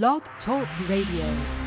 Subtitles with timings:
[0.00, 1.61] Blog Talk Radio.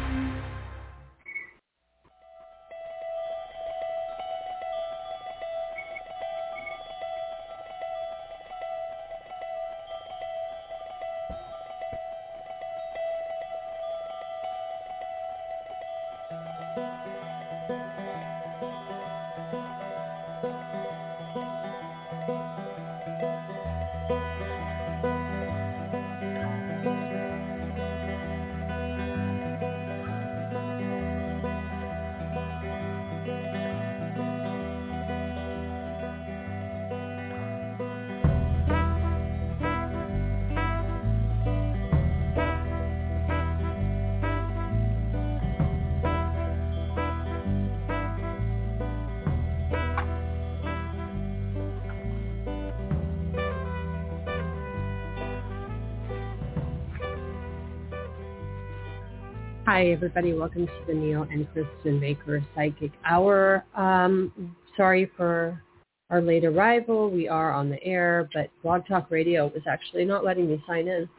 [59.75, 60.31] Hi, everybody.
[60.31, 63.65] Welcome to the Neil and Kristin Baker Psychic Hour.
[63.75, 65.61] Um, sorry for
[66.09, 67.11] our late arrival.
[67.11, 70.87] We are on the air, but Blog Talk Radio was actually not letting me sign
[70.87, 71.09] in.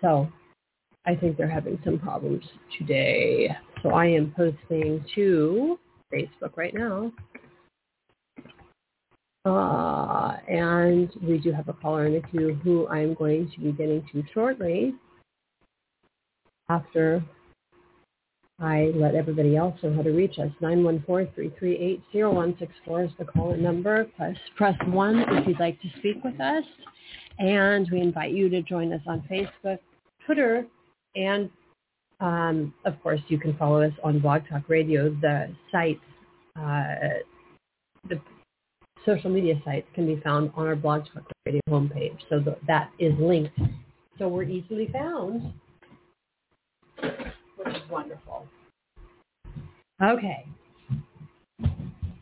[0.00, 0.26] So
[1.04, 2.44] I think they're having some problems
[2.78, 3.54] today.
[3.82, 5.78] So I am posting to
[6.10, 7.12] Facebook right now.
[9.44, 13.72] Uh, and we do have a caller in the queue who I'm going to be
[13.72, 14.94] getting to shortly
[16.72, 17.22] after
[18.60, 20.50] I let everybody else know how to reach us.
[20.62, 24.04] 914-338-0164 is the call-in number.
[24.16, 26.62] Press, press 1 if you'd like to speak with us.
[27.38, 29.78] And we invite you to join us on Facebook,
[30.24, 30.64] Twitter,
[31.16, 31.50] and
[32.20, 35.10] um, of course you can follow us on Blog Talk Radio.
[35.20, 35.98] The sites,
[36.56, 36.94] uh,
[38.08, 38.20] the
[39.04, 42.18] social media sites can be found on our Blog Talk Radio homepage.
[42.28, 43.58] So the, that is linked.
[44.18, 45.52] So we're easily found
[47.90, 48.46] wonderful.
[50.02, 50.46] Okay.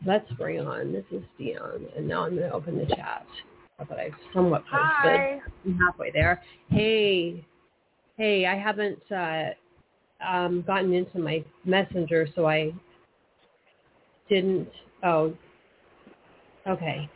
[0.05, 3.25] Let's bring on, this is Dion, and now I'm going to open the chat
[3.77, 5.19] that I've somewhat posted.
[5.19, 5.41] Hi.
[5.65, 6.41] I'm halfway there.
[6.69, 7.45] Hey,
[8.17, 9.49] hey, I haven't uh,
[10.27, 12.73] um, gotten into my messenger, so I
[14.29, 14.69] didn't,
[15.03, 15.35] oh,
[16.67, 17.09] okay.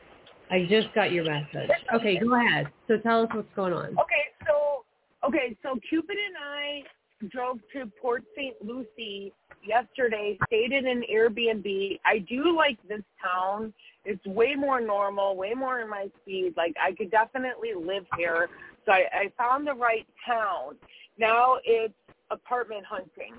[0.52, 1.70] I just got your message.
[1.94, 2.68] Okay, go ahead.
[2.88, 3.88] So tell us what's going on.
[3.88, 4.84] Okay, so
[5.28, 6.84] okay, so Cupid and I
[7.30, 8.56] drove to Port St.
[8.64, 9.34] Lucie
[9.66, 12.00] yesterday, stayed in an Airbnb.
[12.06, 13.74] I do like this town.
[14.04, 16.54] It's way more normal, way more in my speed.
[16.56, 18.50] Like I could definitely live here.
[18.86, 20.76] So I, I found the right town.
[21.18, 21.94] Now it's
[22.32, 23.36] apartment hunting.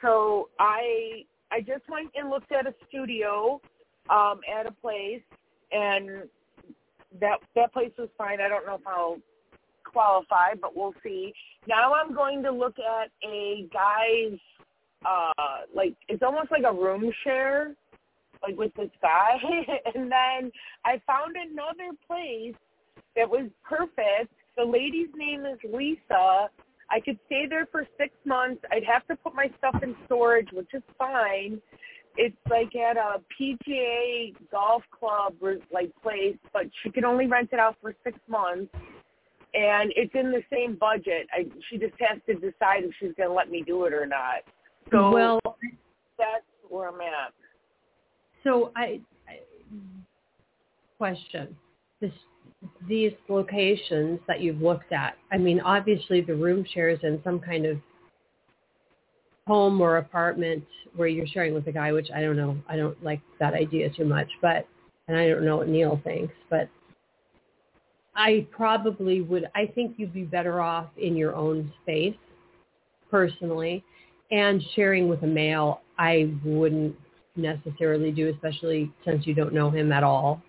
[0.00, 3.60] So I I just went and looked at a studio
[4.10, 5.22] um at a place
[5.72, 6.28] and
[7.20, 8.40] that that place was fine.
[8.40, 9.18] I don't know I'll
[9.94, 11.32] qualify, but we'll see.
[11.66, 14.38] Now I'm going to look at a guy's
[15.06, 17.74] uh like it's almost like a room share
[18.42, 19.34] like with this guy
[19.94, 20.50] and then
[20.84, 22.54] I found another place
[23.16, 24.32] that was perfect.
[24.56, 26.48] The lady's name is Lisa.
[26.90, 28.62] I could stay there for six months.
[28.70, 31.60] I'd have to put my stuff in storage, which is fine.
[32.16, 35.34] It's like at a PGA golf club
[35.72, 38.72] like place, but she can only rent it out for six months
[39.54, 41.26] and it's in the same budget.
[41.32, 44.06] I, she just has to decide if she's going to let me do it or
[44.06, 44.42] not.
[44.90, 45.40] So well,
[46.18, 47.32] that's where I'm at.
[48.42, 49.38] So I, I
[50.98, 51.56] question
[52.00, 52.12] this
[52.88, 55.16] these locations that you've looked at.
[55.30, 57.78] I mean, obviously the room shares in some kind of
[59.46, 60.64] home or apartment
[60.96, 62.56] where you're sharing with a guy, which I don't know.
[62.68, 64.66] I don't like that idea too much, but
[65.08, 66.68] and I don't know what Neil thinks, but
[68.16, 72.16] I probably would, I think you'd be better off in your own space
[73.10, 73.84] personally
[74.30, 76.96] and sharing with a male, I wouldn't
[77.36, 80.42] necessarily do, especially since you don't know him at all.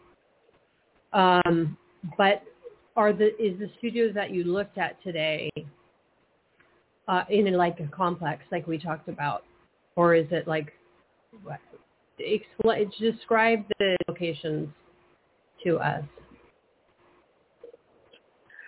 [1.14, 1.78] Um,
[2.18, 2.44] but
[2.96, 5.52] are the, is the studios that you looked at today
[7.08, 9.44] uh, in a, like a complex like we talked about?
[9.96, 10.74] Or is it like,
[12.20, 14.70] explain, describe the locations
[15.64, 16.04] to us.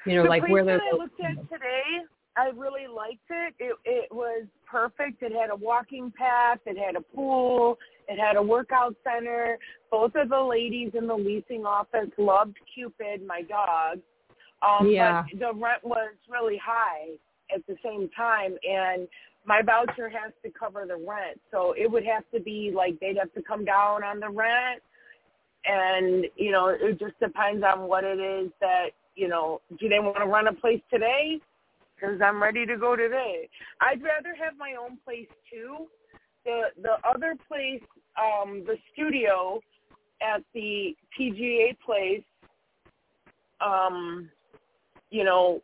[0.07, 2.05] You know, the like place where that they're I looked at today,
[2.35, 3.53] I really liked it.
[3.59, 5.21] It it was perfect.
[5.23, 6.59] It had a walking path.
[6.65, 7.77] It had a pool.
[8.07, 9.57] It had a workout center.
[9.91, 13.99] Both of the ladies in the leasing office loved Cupid, my dog.
[14.61, 15.23] Um, Yeah.
[15.31, 17.17] But the rent was really high
[17.53, 19.07] at the same time, and
[19.45, 21.39] my voucher has to cover the rent.
[21.51, 24.81] So it would have to be like they'd have to come down on the rent,
[25.65, 29.59] and you know it just depends on what it is that you know.
[29.79, 31.41] Do they want to run a place today?
[31.99, 33.49] because I'm ready to go today.
[33.81, 35.87] I'd rather have my own place too.
[36.45, 37.81] The the other place,
[38.17, 39.59] um, the studio
[40.21, 42.23] at the PGA place,
[43.61, 44.29] um,
[45.09, 45.61] you know,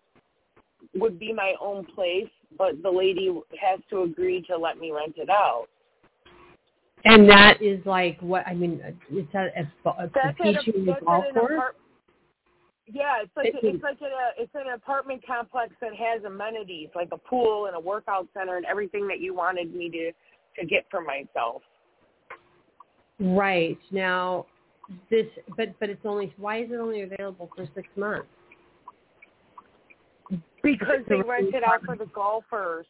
[0.96, 3.30] would be my own place, but the lady
[3.60, 5.68] has to agree to let me rent it out.
[7.06, 8.82] And that is like what I mean.
[9.12, 11.74] It's at a, a, That's at a, golf course.
[12.92, 17.10] Yeah, it's like It's it's like a it's an apartment complex that has amenities like
[17.12, 20.12] a pool and a workout center and everything that you wanted me to
[20.60, 21.62] to get for myself.
[23.20, 24.48] Right now,
[25.10, 28.28] this but but it's only why is it only available for six months?
[30.62, 32.86] Because they rent it out for the golfers.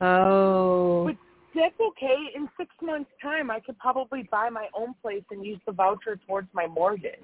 [0.00, 1.16] Oh, But
[1.54, 2.16] that's okay.
[2.34, 6.18] In six months' time, I could probably buy my own place and use the voucher
[6.26, 7.18] towards my mortgage.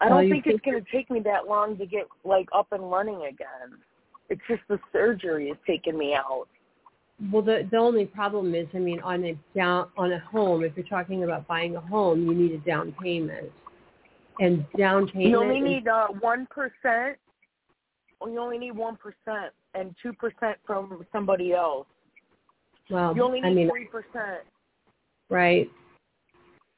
[0.00, 2.90] I don't think it's going to take me that long to get like up and
[2.90, 3.78] running again.
[4.28, 6.46] It's just the surgery is taking me out.
[7.32, 10.72] well the the only problem is I mean on a down on a home if
[10.76, 13.50] you're talking about buying a home you need a down payment,
[14.38, 17.18] and down payment You only need uh one percent.
[18.24, 21.86] You only need one percent and two percent from somebody else.
[22.88, 24.42] well You only I need mean three percent.
[25.28, 25.68] right.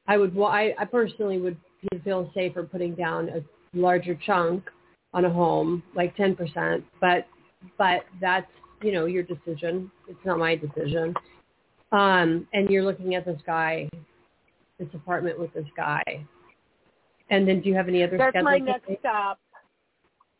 [0.07, 1.55] I would well I I personally would
[2.03, 3.41] feel safer putting down a
[3.77, 4.69] larger chunk
[5.13, 7.27] on a home like ten percent, but
[7.77, 8.49] but that's
[8.81, 9.91] you know your decision.
[10.07, 11.13] It's not my decision.
[11.91, 13.87] Um, and you're looking at this guy,
[14.79, 16.01] this apartment with this guy.
[17.29, 19.39] And then do you have any other That's my next stop.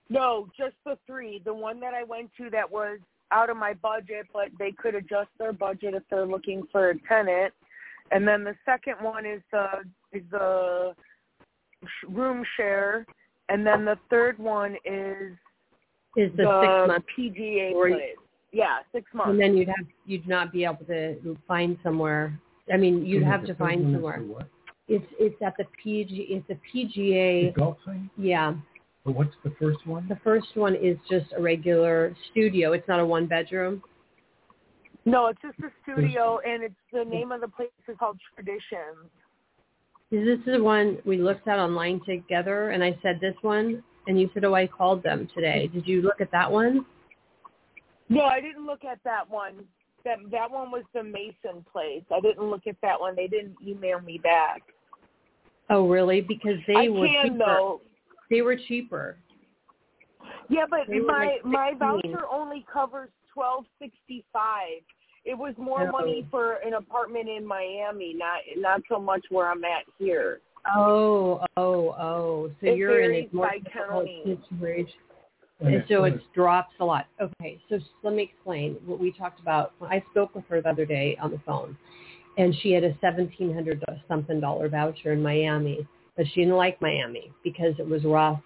[0.09, 1.41] No, just the three.
[1.45, 2.99] The one that I went to that was
[3.31, 6.99] out of my budget, but they could adjust their budget if they're looking for a
[7.07, 7.53] tenant.
[8.11, 9.67] And then the second one is the
[10.11, 10.93] is the
[12.09, 13.05] room share,
[13.49, 15.33] and then the third one is
[16.15, 18.15] Is the, the six month PGA Or- place.
[18.51, 19.31] Yeah, six months.
[19.31, 22.39] and then you'd have you'd not be able to find somewhere.
[22.71, 24.21] I mean, you'd And have to find somewhere.
[24.87, 27.53] It's it's at the PG it's the The PGA.
[27.55, 28.09] golf thing?
[28.17, 28.53] Yeah,
[29.05, 30.07] But what's the first one?
[30.07, 32.73] the first one is just a regular studio.
[32.73, 33.81] It's not a one bedroom.
[35.05, 39.09] no, it's just a studio, and it's the name of the place is called Traditions.
[40.13, 42.69] Is this the one we looked at online together?
[42.69, 46.03] And I said this one, and you said, "Oh, I called them today." Did you
[46.03, 46.85] look at that one?
[48.09, 49.65] No, I didn't look at that one.
[50.05, 52.03] That that one was the Mason place.
[52.13, 53.15] I didn't look at that one.
[53.15, 54.61] They didn't email me back.
[55.71, 56.21] Oh, really?
[56.21, 57.37] Because they I were can cheaper.
[57.39, 57.81] though.
[58.29, 59.17] They were cheaper.
[60.47, 64.83] Yeah, but my like my voucher only covers twelve sixty five.
[65.25, 69.63] It was more money for an apartment in Miami, not not so much where I'm
[69.63, 70.39] at here.
[70.75, 72.51] Oh, oh, oh.
[72.61, 74.39] So It you're in varies a more difficult county.
[74.49, 74.93] situation.
[75.59, 77.05] And And so it drops a lot.
[77.21, 79.73] Okay, so let me explain what we talked about.
[79.81, 81.77] I spoke with her the other day on the phone,
[82.37, 85.87] and she had a seventeen hundred something dollar voucher in Miami,
[86.17, 88.41] but she didn't like Miami because it was rough,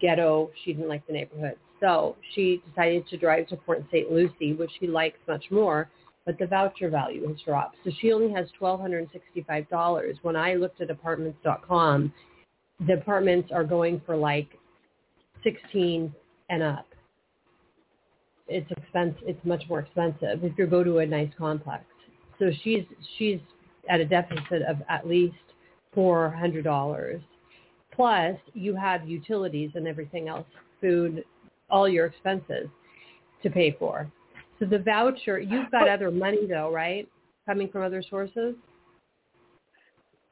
[0.00, 0.50] ghetto.
[0.64, 4.10] She didn't like the neighborhood, so she decided to drive to Port St.
[4.10, 5.90] Lucie, which she likes much more.
[6.26, 10.16] But the voucher value has dropped, so she only has twelve hundred and sixty-five dollars.
[10.22, 12.12] When I looked at apartments.com,
[12.84, 14.48] the apartments are going for like
[15.44, 16.12] sixteen
[16.50, 16.86] and up.
[18.48, 19.22] It's expensive.
[19.24, 21.84] It's much more expensive if you go to a nice complex.
[22.40, 22.82] So she's
[23.16, 23.38] she's
[23.88, 25.36] at a deficit of at least
[25.94, 27.22] four hundred dollars.
[27.92, 30.46] Plus, you have utilities and everything else,
[30.80, 31.24] food,
[31.70, 32.68] all your expenses
[33.42, 34.10] to pay for.
[34.58, 37.08] So the voucher, you've got other money though, right?
[37.46, 38.54] Coming from other sources.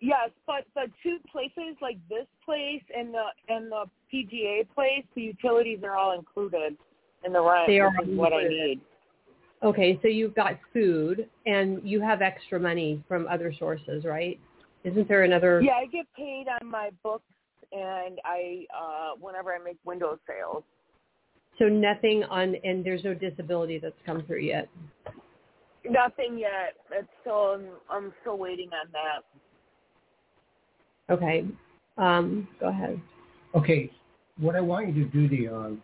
[0.01, 5.23] Yes, but the two places like this place and the and the PGA place, the
[5.23, 6.77] utilities are all included
[7.25, 7.67] in the rent.
[7.67, 8.81] They are is what I need.
[9.63, 14.39] Okay, so you've got food and you have extra money from other sources, right?
[14.85, 15.63] Isn't there another?
[15.63, 17.25] Yeah, I get paid on my books
[17.73, 20.65] and I uh whenever I make window sales.
[21.59, 24.69] So nothing on, and there's no disability that's come through yet.
[25.89, 26.75] Nothing yet.
[26.91, 29.23] It's still I'm still waiting on that.
[31.13, 31.47] Okay.
[31.97, 33.01] Um, go ahead.
[33.55, 33.91] Okay,
[34.39, 35.81] what I want you to do, Dion,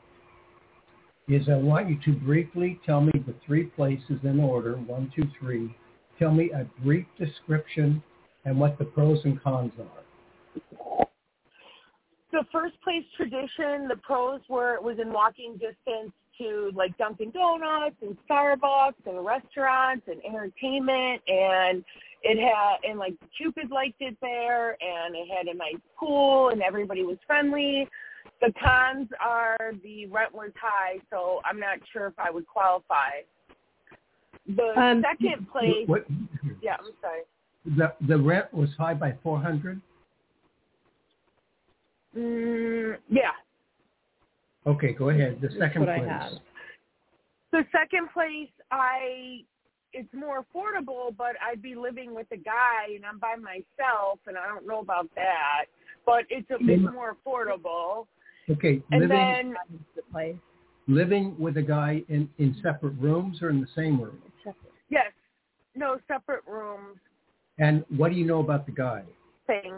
[1.29, 5.29] is I want you to briefly tell me the three places in order, one, two,
[5.39, 5.77] three.
[6.19, 8.03] Tell me a brief description
[8.45, 11.07] and what the pros and cons are.
[12.33, 17.33] The first place tradition, the pros were it was in walking distance to like Dunkin'
[17.33, 21.85] Donuts and Starbucks and restaurants and entertainment and
[22.23, 26.63] it had and like Cupid liked it there and it had a nice pool and
[26.63, 27.89] everybody was friendly
[28.41, 33.21] The cons are the rent was high, so I'm not sure if I would qualify.
[34.47, 36.07] The Um, second place, What,
[36.63, 37.23] yeah, I'm sorry.
[37.67, 39.81] the the rent was high by four hundred.
[42.17, 43.31] Mm, yeah,
[44.67, 45.41] Okay, go ahead.
[45.41, 46.41] The second place.
[47.53, 49.45] the second place, I
[49.93, 54.37] it's more affordable, but I'd be living with a guy and I'm by myself, and
[54.37, 55.65] I don't know about that.
[56.07, 56.93] But it's a bit Mm.
[56.93, 58.07] more affordable.
[58.49, 59.55] Okay, And living then
[59.95, 60.37] The place.
[60.89, 64.21] living with a guy in in separate rooms or in the same room.
[64.89, 65.13] yes,
[65.77, 66.99] no separate rooms
[67.59, 69.05] And what do you know about the guy?
[69.47, 69.75] thing.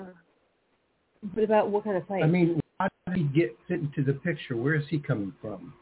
[1.34, 2.22] What about what kind of place?
[2.24, 4.56] I mean, how did he get fit into the picture?
[4.56, 5.72] Where is he coming from?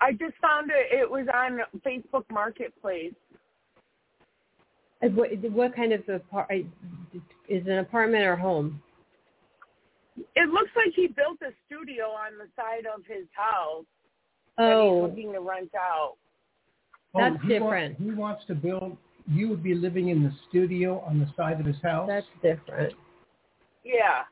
[0.00, 0.92] I just found it.
[0.96, 3.14] It was on Facebook Marketplace.
[5.00, 6.64] What, what kind of apart is
[7.48, 8.80] it an apartment or home?
[10.36, 13.84] It looks like he built a studio on the side of his house
[14.56, 16.14] that Oh, he's looking to rent out.
[17.14, 17.98] Oh, that's he wa- different.
[18.00, 18.96] he wants to build.
[19.26, 22.08] You would be living in the studio on the side of his house.
[22.08, 22.94] that's different.
[23.84, 24.24] Yeah.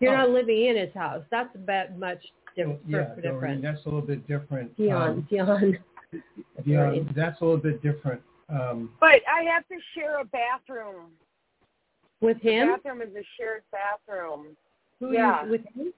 [0.00, 0.16] You're Oh.
[0.18, 1.24] not living in his house.
[1.30, 2.22] That's about much
[2.56, 2.80] different.
[2.86, 4.76] yeah, for- Doreen, that's a little bit different.
[4.76, 5.78] Dion, Um, Dion.
[6.12, 6.20] yeah,
[6.64, 7.12] Doreen.
[7.14, 8.22] that's a little bit different.
[8.48, 11.12] Um, But I have to share a bathroom.
[12.20, 12.68] With The him?
[12.68, 14.56] bathroom is a shared bathroom.
[15.00, 15.44] Who yeah.
[15.44, 15.92] is with him?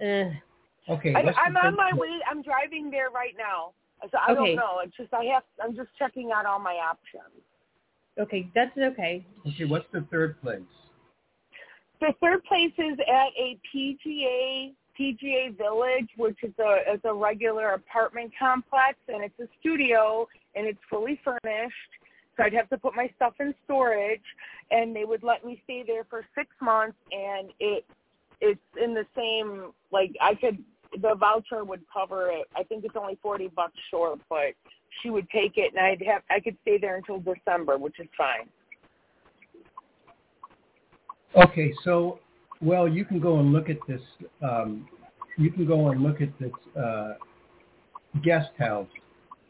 [0.00, 2.20] Uh, okay, I, I'm on my way.
[2.28, 3.72] I'm driving there right now.
[4.10, 4.34] So I Okay.
[4.34, 4.80] don't know.
[4.82, 5.42] It's just I have.
[5.62, 7.42] I'm just checking out all my options.
[8.18, 9.24] okay, that's okay.
[9.46, 10.60] Okay, what's the third place?
[12.00, 17.70] The third place is at a PGA PGA Village, which is a is a regular
[17.70, 21.74] apartment complex, and it's a studio, and it's fully furnished.
[22.36, 24.24] So I'd have to put my stuff in storage,
[24.70, 27.84] and they would let me stay there for six months, and it
[28.40, 30.62] it's in the same like I could
[31.00, 32.46] the voucher would cover it.
[32.56, 34.54] I think it's only forty bucks short, but
[35.02, 38.08] she would take it, and I'd have I could stay there until December, which is
[38.16, 38.48] fine.
[41.36, 42.18] Okay, so
[42.60, 44.02] well, you can go and look at this.
[44.42, 44.88] Um,
[45.36, 47.14] you can go and look at this uh,
[48.22, 48.88] guest house.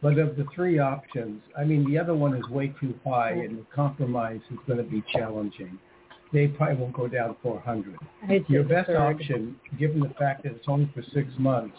[0.03, 3.59] But of the three options, I mean, the other one is way too high, and
[3.59, 5.79] the compromise is going to be challenging.
[6.33, 7.99] They probably won't go down 400.
[8.49, 8.97] Your best third.
[8.97, 11.77] option, given the fact that it's only for six months,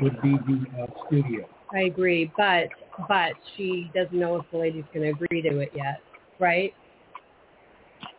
[0.00, 1.46] would be the uh, studio.
[1.72, 2.68] I agree, but
[3.08, 6.00] but she doesn't know if the lady's going to agree to it yet,
[6.38, 6.74] right?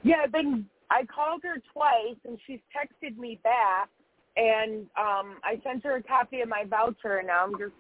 [0.04, 3.90] Yeah, then I called her twice and she's texted me back
[4.38, 7.74] and um I sent her a copy of my voucher and now I'm just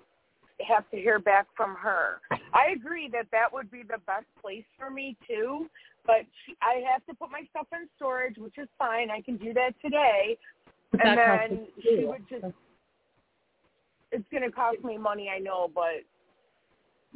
[0.67, 2.21] have to hear back from her.
[2.53, 5.67] I agree that that would be the best place for me too,
[6.05, 9.11] but she, I have to put my stuff in storage, which is fine.
[9.11, 10.37] I can do that today.
[10.91, 12.07] But and that then she too.
[12.07, 12.45] would just
[14.11, 16.03] it's going to cost me money, I know, but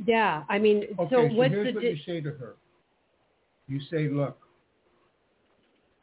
[0.05, 2.55] Yeah, I mean, Okay, so so, what's here's the what di- you say to her.
[3.67, 4.37] You say, look,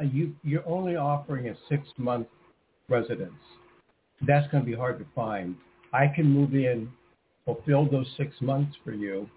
[0.00, 2.26] you, you're only offering a six-month
[2.88, 3.32] residence.
[4.26, 5.56] That's going to be hard to find.
[5.92, 6.90] I can move in,
[7.44, 9.28] fulfill those six months for you,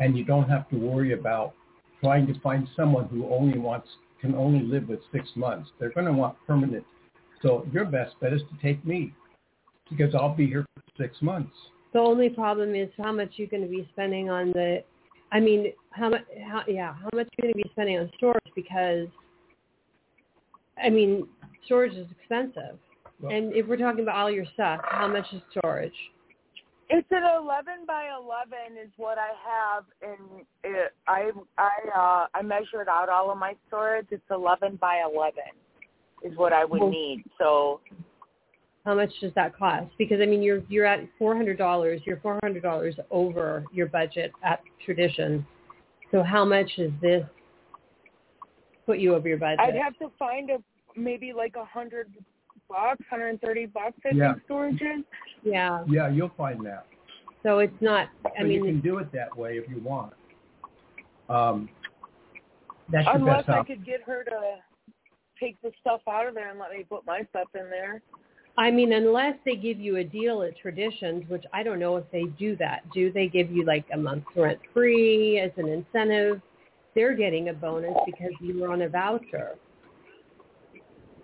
[0.00, 1.54] and you don't have to worry about
[2.02, 3.88] trying to find someone who only wants
[4.20, 5.70] can only live with six months.
[5.78, 6.84] They're going to want permanent.
[7.42, 9.12] So your best bet is to take me
[9.90, 11.52] because I'll be here for six months.
[11.92, 14.82] the only problem is how much you're going to be spending on the.
[15.30, 16.22] I mean, how much?
[16.46, 19.08] How, yeah, how much you're going to be spending on storage because.
[20.82, 21.26] I mean,
[21.66, 22.78] storage is expensive,
[23.20, 25.94] Well- and if we're talking about all your stuff, how much is storage?
[26.90, 32.42] It's an 11 by 11 is what I have, and it, I I uh, I
[32.42, 34.06] measured out all of my storage.
[34.10, 35.40] It's 11 by 11
[36.22, 37.24] is what I would Well- need.
[37.38, 37.80] So
[38.84, 39.86] How much does that cost?
[39.96, 42.02] Because I mean, you're you're at four hundred dollars.
[42.04, 45.46] You're four hundred dollars over your budget at Tradition.
[46.10, 47.24] So how much is this
[48.86, 49.60] put you over your budget?
[49.60, 50.58] I'd have to find a
[50.96, 52.12] maybe like a hundred
[52.68, 53.98] bucks, 130 bucks.
[54.04, 54.32] I Yeah.
[54.34, 55.04] think storage is.
[55.42, 55.84] yeah.
[55.88, 56.86] Yeah, you'll find that.
[57.42, 58.08] So it's not.
[58.24, 60.14] I so you can do it that way if you want.
[61.28, 61.68] Um,
[62.90, 63.76] that's your Unless best I option.
[63.76, 64.56] could get her to
[65.38, 68.02] take the stuff out of there and let me put my stuff in there.
[68.56, 72.04] I mean, unless they give you a deal at Traditions, which I don't know if
[72.12, 72.88] they do that.
[72.92, 76.40] Do they give you like a month's rent free as an incentive?
[76.94, 79.52] They're getting a bonus because you were on a voucher.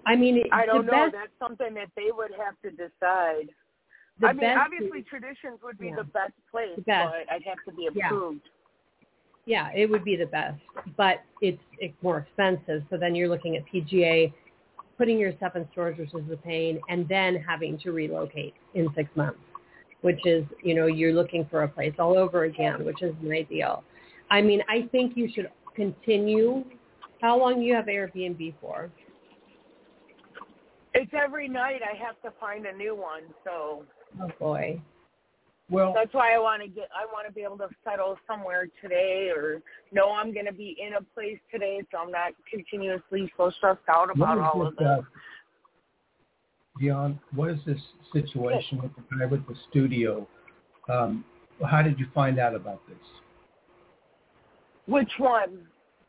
[0.07, 1.11] I mean, I don't know.
[1.11, 3.51] best, That's something that they would have to decide.
[4.23, 5.97] I mean, obviously, traditions would be yeah.
[5.97, 7.15] the best place, The best.
[7.29, 8.07] but I'd have to be Yeah.
[8.07, 8.49] approved.
[9.47, 10.61] yeah, it would be the best,
[10.97, 12.85] but it's it's more expensive.
[12.91, 14.33] So then you're looking at PGA
[14.99, 18.87] putting your stuff in storage, which is the pain, and then having to relocate in
[18.95, 19.41] six months,
[20.03, 23.33] which is, you know, you're looking for a place all over again, which is an
[23.33, 23.83] ideal.
[24.31, 25.51] I mean, I think you should
[25.81, 26.65] continue.
[27.21, 28.91] How long you have Airbnb for?
[30.93, 33.85] It's every night I have to find a new one, so
[34.21, 34.81] Oh boy.
[35.69, 36.89] Well, that's why I want to get.
[36.93, 40.77] I want to be able to settle somewhere today, or know I'm going to be
[40.85, 44.77] in a place today, so I'm not continuously so stressed out about all is of
[44.77, 44.99] this, this.
[44.99, 47.81] uh, Dion, what is this
[48.13, 50.27] situation with the guy with the studio?
[50.89, 51.25] Um,
[51.65, 52.99] how did you find out about this?
[54.91, 55.67] Which one?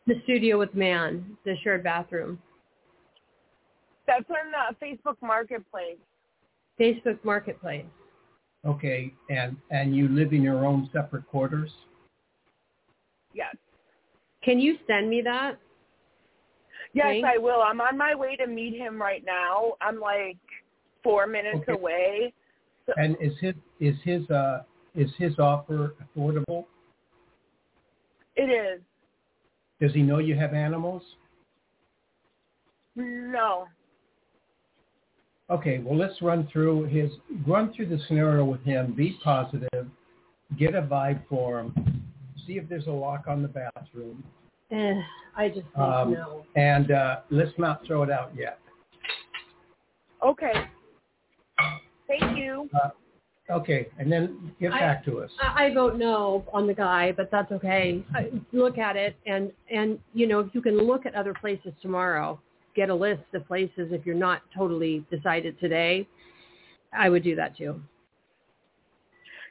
[0.07, 2.39] The studio with man, the shared bathroom.
[4.07, 5.99] That's on the Facebook Marketplace.
[6.79, 7.85] Facebook Marketplace.
[8.65, 11.69] Okay, and and you live in your own separate quarters?
[13.33, 13.55] Yes.
[14.43, 15.59] Can you send me that?
[16.93, 17.29] Yes, Thanks.
[17.31, 17.61] I will.
[17.61, 19.73] I'm on my way to meet him right now.
[19.79, 20.37] I'm like
[21.03, 21.73] four minutes Okay.
[21.73, 22.33] away.
[22.87, 24.63] So, And is his is his uh
[24.95, 26.65] is his offer affordable?
[28.35, 28.81] It is.
[29.79, 31.01] Does he know you have animals?
[32.95, 33.67] No.
[35.49, 37.11] Okay, well let's run through his
[37.47, 38.93] run through the scenario with him.
[38.93, 39.87] Be positive,
[40.57, 42.03] get a vibe for him,
[42.45, 44.23] see if there's a lock on the bathroom,
[44.71, 45.01] Eh,
[45.35, 46.45] I just think Um, no.
[46.55, 48.59] and uh, let's not throw it out yet.
[50.23, 50.53] Okay.
[52.07, 52.69] Thank you.
[53.51, 55.31] Okay, and then get I- back to us.
[55.39, 58.03] I I vote no on the guy, but that's okay.
[58.15, 61.73] I, look at it, and and you know if you can look at other places
[61.81, 62.39] tomorrow,
[62.75, 63.91] get a list of places.
[63.91, 66.07] If you're not totally decided today,
[66.93, 67.81] I would do that too.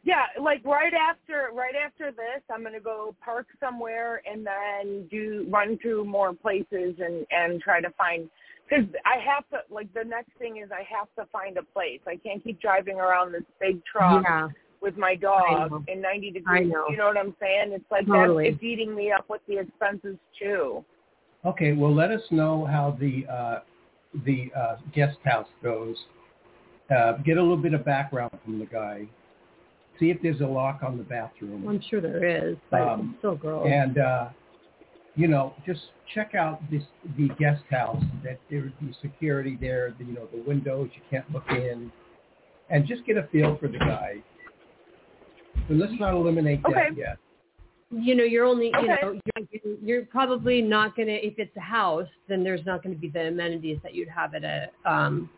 [0.02, 5.46] Yeah, like right after right after this, I'm gonna go park somewhere and then do
[5.50, 8.30] run through more places and and try to find
[8.70, 12.00] because I have to like the next thing is I have to find a place.
[12.06, 14.48] I can't keep driving around this big truck Yeah,
[14.80, 16.70] with my dog in 90 degrees.
[16.70, 16.86] know.
[16.88, 17.72] You know what I'm saying?
[17.72, 18.44] It's like Totally.
[18.44, 20.84] that, it's eating me up with the expenses too.
[21.44, 23.58] Okay, well let us know how the uh,
[24.26, 25.96] the uh, guest house goes.
[26.94, 29.06] Uh, get a little bit of background from the guy.
[29.98, 31.66] See if there's a lock on the bathroom.
[31.68, 33.66] I'm sure there is, but Um, it's still gross.
[33.70, 34.28] and uh,
[35.16, 35.80] you know just
[36.14, 36.82] check out this
[37.16, 41.02] the guest house that there would be security there the, you know the windows you
[41.10, 41.90] can't look in
[42.70, 44.14] and just get a feel for the guy
[45.68, 46.88] but let's not eliminate that Okay.
[46.96, 47.18] yet
[47.90, 48.96] you know, you're only, you Okay.
[49.02, 49.18] know,
[49.50, 53.00] you're, you're probably not going to, if it's a house, then there's not going to
[53.00, 55.28] be the amenities that you'd have at a, um,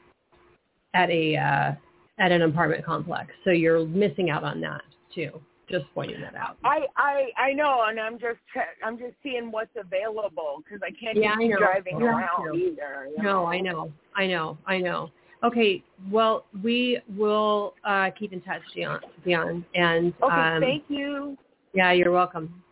[0.94, 1.72] at a, uh,
[2.18, 3.32] at an apartment complex.
[3.44, 4.82] So you're missing out on that
[5.14, 5.40] too.
[5.70, 6.58] Just pointing that out.
[6.64, 8.38] I I I know, and I'm just
[8.84, 13.08] I'm just seeing what's available because I can't Yeah, I keep driving Yeah, around either.
[13.16, 13.92] you No, I know.
[14.16, 14.58] I know.
[14.66, 15.10] I know.
[15.44, 15.82] Okay.
[16.10, 19.64] Well, we will, uh, keep in touch, Dion, Dion.
[19.74, 21.36] And, Okay, um, thank you.
[21.74, 22.62] yeah, you're welcome.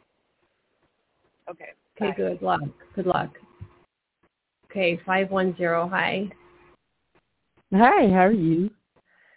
[1.49, 1.71] Okay.
[2.01, 2.15] Okay, bye.
[2.17, 2.61] good luck.
[2.95, 3.31] Good luck.
[4.71, 6.31] Okay, 510, hi.
[7.73, 8.71] Hi, how are you?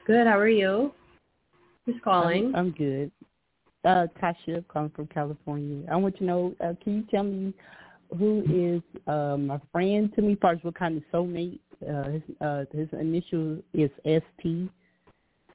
[0.05, 0.93] Good, how are you?
[1.85, 2.47] Who's calling?
[2.47, 3.11] I'm, I'm good.
[3.85, 5.85] Uh, Tasha, calling from California.
[5.91, 7.53] I want to know, uh, can you tell me
[8.17, 10.37] who is um, a friend to me?
[10.41, 11.59] First, what kind of soulmate?
[11.85, 14.69] Uh, his, uh, his initial is ST.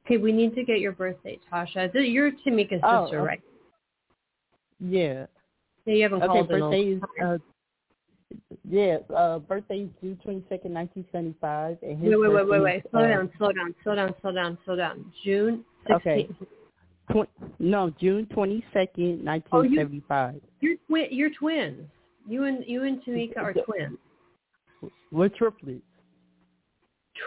[0.04, 1.90] okay, we need to get your birthday, Tasha.
[1.94, 3.26] You're Tamika's Oh, sister, okay.
[3.26, 3.42] right?
[4.78, 5.26] Yeah.
[5.86, 7.38] Yeah, you haven't Okay, called in a birthday is, uh,
[8.68, 11.78] yeah, uh, birthday is June 22nd, 1975.
[11.80, 12.82] And his Wait, wait, wait, wait, wait.
[12.90, 15.12] Slow uh, down, slow down, slow down, slow down, slow down.
[15.24, 15.96] June 16th.
[15.96, 16.28] Okay.
[17.12, 20.40] Tw- no, June 22nd, Oh, you- 1975.
[20.60, 21.88] You're, twi- you're twins.
[22.28, 23.96] You and you and Tamika are twins.
[25.10, 25.80] We're triplets.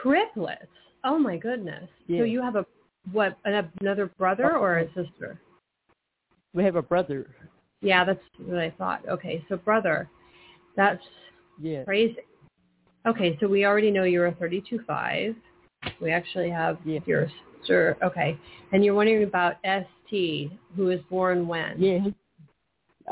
[0.03, 0.67] Triplets.
[1.03, 1.89] Oh my goodness.
[2.07, 2.65] So you have a
[3.11, 3.35] what?
[3.45, 5.41] An, another brother uh, or a sister?
[6.53, 7.27] We have a brother.
[7.81, 9.01] Yeah, that's what I thought.
[9.09, 10.07] Okay, so brother.
[10.75, 11.03] That's
[11.59, 11.83] Yeah.
[11.83, 12.17] crazy.
[13.07, 15.35] Okay, so we already know you're a 32.5.
[15.99, 16.99] We actually have Yeah.
[17.07, 17.27] your
[17.61, 17.97] sister.
[18.03, 18.37] Okay,
[18.71, 21.81] and you're wondering about ST, who was born when?
[21.81, 21.99] Yeah.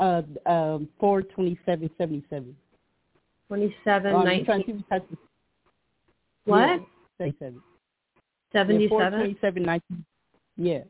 [0.00, 2.56] Uh, um, four twenty seven seventy seven.
[3.48, 4.84] 27, Oh, 19.
[6.44, 6.80] What?
[7.18, 7.60] Seventy seven.
[8.52, 9.12] 77?
[9.18, 10.04] twenty seven nineteen.
[10.56, 10.82] Yeah.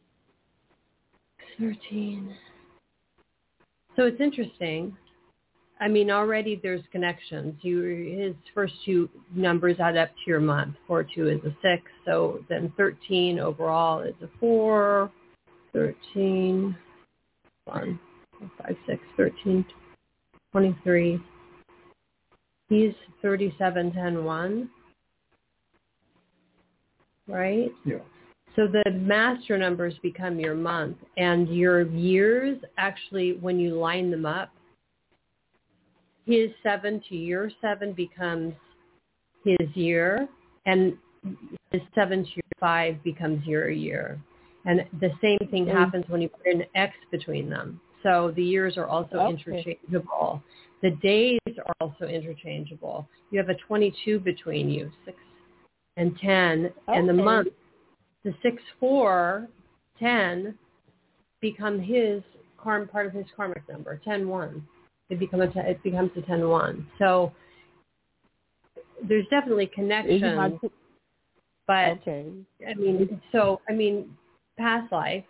[1.58, 2.34] 13.
[3.96, 4.96] So it's interesting.
[5.80, 7.54] I mean, already there's connections.
[7.62, 10.76] You, his first two numbers add up to your month.
[10.86, 15.10] Four two is a six, so then 13 overall is a four.
[15.72, 16.76] 13,
[17.64, 17.98] one,
[18.58, 19.64] five, six, 13,
[20.52, 21.20] 23.
[22.68, 24.70] He's 37, 10, 1.
[27.28, 27.70] right?
[27.84, 27.98] Yeah.
[28.56, 34.26] So the master numbers become your month and your years actually when you line them
[34.26, 34.50] up,
[36.26, 38.54] his seven to your seven becomes
[39.44, 40.28] his year
[40.66, 40.96] and
[41.70, 44.18] his seven to your five becomes your year.
[44.66, 45.72] And the same thing Mm.
[45.72, 47.80] happens when you put an X between them.
[48.02, 49.30] So the years are also Okay.
[49.30, 50.42] interchangeable.
[50.80, 53.06] The days are also interchangeable.
[53.30, 55.18] You have a 22 between you, 6
[55.96, 56.72] and 10.
[56.88, 57.48] And the month,
[58.22, 59.48] the 6, 4,
[59.98, 60.58] 10
[61.40, 62.22] become his
[62.62, 64.66] part of his karmic number, 10, 1.
[65.10, 66.86] It, become a, te- it becomes a 10, 1.
[66.98, 67.32] So
[69.06, 70.52] there's definitely Is connection, my
[71.66, 72.26] but okay.
[72.68, 74.16] I mean, so I mean,
[74.58, 75.24] past life,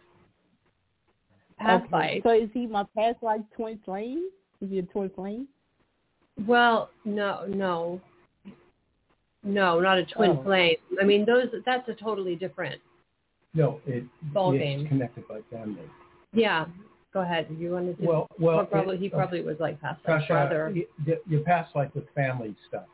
[1.58, 1.92] past okay.
[1.92, 2.22] life.
[2.24, 4.30] So is he my past life twin flame?
[4.60, 5.48] Is he a twin flame?
[6.46, 8.00] Well, no, no,
[9.42, 10.42] no, not a twin Oh.
[10.42, 10.76] flame.
[11.00, 12.80] I mean, those that's a totally different.
[13.52, 14.88] No, it, Ball it's game.
[14.88, 15.88] connected by family.
[16.32, 16.66] Yeah,
[17.12, 17.46] go ahead.
[17.58, 18.06] You wanted to?
[18.06, 20.74] Well, well, Well, probably it- he uh, probably was like past life Tasha, brother.
[21.26, 22.84] your past life with family stuff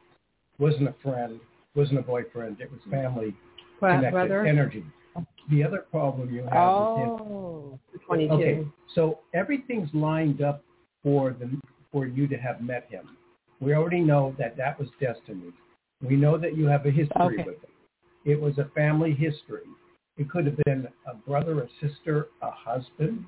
[0.58, 1.38] wasn't a friend,
[1.74, 2.60] wasn't a boyfriend.
[2.60, 3.34] It was family
[3.78, 4.46] connected brother.
[4.46, 4.84] energy.
[5.50, 7.08] The other problem you have is him.
[7.10, 7.78] Oh.
[8.06, 8.32] Twenty-two.
[8.34, 10.62] Okay, so everything's lined up
[11.02, 11.50] for the
[11.92, 13.16] for you to have met him.
[13.60, 15.52] We already know that that was destiny.
[16.02, 17.36] We know that you have a history Okay.
[17.44, 17.70] with him.
[18.26, 19.62] It was a family history.
[20.18, 23.24] It could have been a brother, a sister, a husband.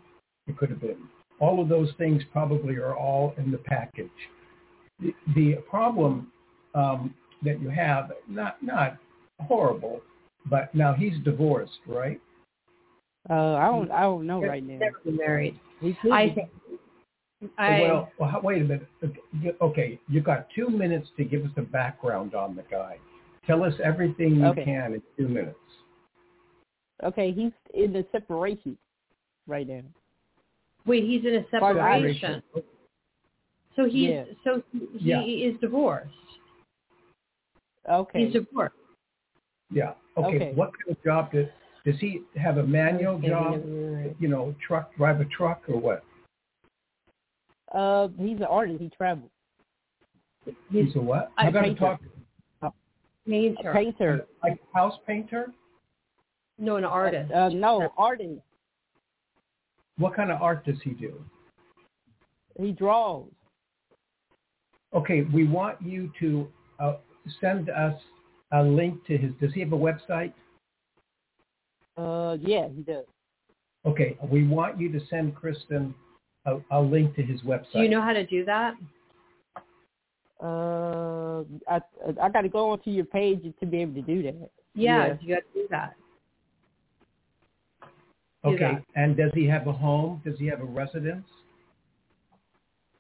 [0.49, 1.09] It could have been.
[1.41, 4.11] All of those things probably are all in the package.
[5.01, 6.33] The, the problem
[6.75, 8.97] um, that you have, not not
[9.41, 10.01] horrible,
[10.47, 12.21] but now he's divorced, right?
[13.31, 13.91] Uh, I don't.
[13.91, 14.79] I don't know right now.
[14.79, 15.61] Never been married.
[15.81, 16.35] He could I be.
[16.35, 16.49] think.
[17.57, 18.89] I well, well, wait a minute.
[19.61, 22.97] Okay, you got two minutes to give us the background on the guy.
[23.47, 24.65] Tell us everything you Okay.
[24.65, 25.57] can in two minutes.
[27.05, 28.77] Okay, he's in the separation
[29.47, 29.83] right now.
[30.89, 31.05] Wait.
[31.05, 32.43] He's in a separation.
[33.77, 34.25] So he's Yeah.
[34.43, 35.23] so he Yeah.
[35.23, 36.11] is divorced.
[37.89, 38.25] Okay.
[38.25, 38.75] He's divorced.
[39.71, 39.95] Yeah.
[40.17, 40.37] Okay.
[40.37, 40.53] Okay.
[40.55, 41.47] What kind of job does
[41.85, 42.59] does he have?
[42.59, 43.63] A manual job?
[44.19, 46.05] You know, truck drive a truck or what?
[47.73, 48.81] uh, he's an artist.
[48.81, 49.31] He travels.
[50.45, 50.55] He's
[50.87, 51.31] He's a what?
[51.39, 51.81] a You got to painter.
[51.81, 52.01] talk
[52.63, 52.73] A
[53.29, 53.73] painter.
[53.75, 54.27] painter.
[54.43, 55.53] like house painter.
[56.59, 57.31] No, an artist.
[57.31, 58.41] Uh, no, artist.
[59.99, 61.23] What kind of art does he do?
[62.59, 63.27] He draws.
[64.95, 66.49] Okay, we want you to
[66.81, 66.97] uh,
[67.41, 68.01] send us
[68.53, 69.33] a link to his.
[69.41, 70.33] Does he have a website?
[71.97, 73.05] Uh, yeah, he does.
[73.85, 75.93] Okay, we want you to send Kristin
[76.47, 77.73] a, a link to his website.
[77.75, 78.75] Do you know how to do that?
[80.43, 81.81] Uh, I
[82.23, 84.51] I got to go onto your page to be able to do that.
[84.75, 85.17] Yeah, Yeah.
[85.21, 85.95] you got to do that.
[88.45, 90.23] Okay, and does he have a home?
[90.25, 91.27] Does he have a residence?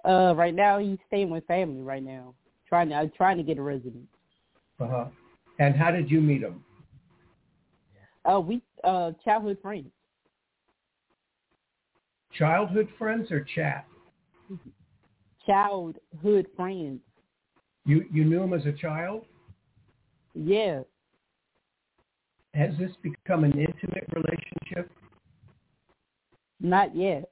[0.04, 2.34] Uh, right now he's staying with family right now,
[2.68, 4.08] trying to uh, trying to get a residence.
[4.80, 5.06] Uh-huh.
[5.58, 6.64] And how did you meet him?
[8.24, 9.90] Uh, we uh childhood friends.
[12.32, 13.86] Childhood friends or chat?
[15.46, 17.00] Childhood friends.
[17.84, 19.24] You you knew him as a child?
[20.34, 20.82] Yeah.
[22.54, 24.37] Has this become an intimate relationship?
[26.60, 27.30] Not yet.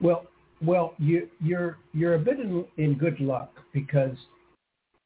[0.00, 0.26] Well,
[0.62, 4.16] well, you you're you're a bit in, in good luck because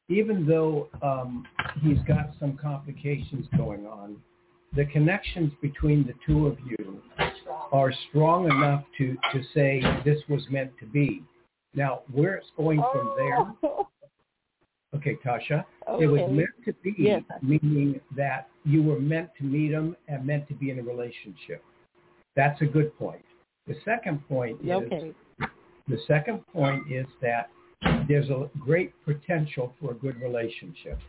[0.09, 1.45] even though um,
[1.81, 4.17] he's got some complications going on,
[4.75, 7.01] the connections between the two of you
[7.71, 11.23] are strong enough to to say this was meant to be.
[11.75, 13.87] Now, where it's going from there, Oh.
[14.95, 15.63] okay, Tasha,
[15.99, 17.21] it was meant to be, Yes.
[17.43, 21.63] meaning that you were meant to meet him and meant to be in a relationship.
[22.35, 23.23] That's a good point.
[23.67, 25.13] The second point is Okay.
[25.87, 27.49] the second point is that
[28.07, 30.99] there's a great potential for a good relationship.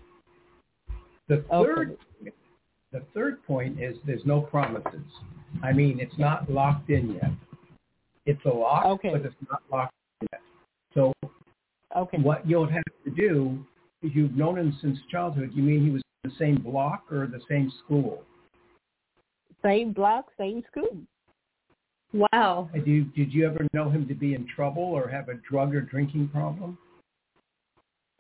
[1.29, 1.97] The third
[2.93, 5.07] the third point is there's no promises.
[5.63, 7.31] I mean, it's not locked in yet.
[8.27, 9.11] It's a lock, Okay.
[9.11, 10.43] but it's not locked in yet.
[10.95, 11.13] So
[11.95, 12.19] Okay.
[12.19, 13.65] what you'll have to do
[14.03, 15.53] is you've known him since childhood.
[15.55, 18.25] You mean he was in the same block or the same school?
[19.63, 20.97] Same block, same school.
[22.13, 22.69] Wow.
[22.75, 25.75] Did you, did you ever know him to be in trouble or have a drug
[25.75, 26.77] or drinking problem?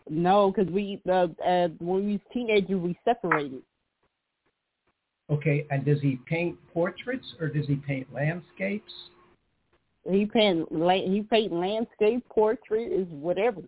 [0.09, 3.63] No, because we uh, uh, when we was teenagers we separated.
[5.31, 8.93] Okay, and does he paint portraits or does he paint landscapes?
[10.11, 13.63] He paint he paint landscape, portrait, is whatever.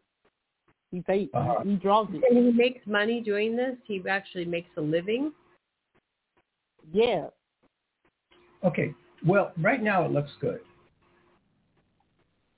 [0.90, 1.28] He pays.
[1.32, 1.62] Uh-huh.
[1.64, 2.22] He draws it.
[2.28, 3.76] And he makes money doing this.
[3.84, 5.32] He actually makes a living.
[6.92, 7.26] Yeah.
[8.64, 8.94] Okay.
[9.26, 10.60] Well, right now it looks good.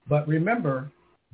[0.08, 0.90] But remember,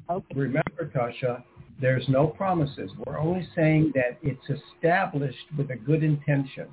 [0.09, 0.35] Okay.
[0.35, 1.42] remember, Tasha,
[1.80, 2.90] there's no promises.
[3.06, 6.68] We're only saying that it's established with a good intention.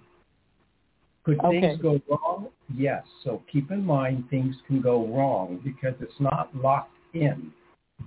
[1.23, 1.61] Could Okay.
[1.61, 2.49] things go wrong?
[2.73, 3.05] Yes.
[3.23, 7.51] So keep in mind things can go wrong because it's not locked in,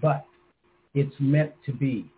[0.00, 0.24] but
[0.94, 2.09] it's meant to be.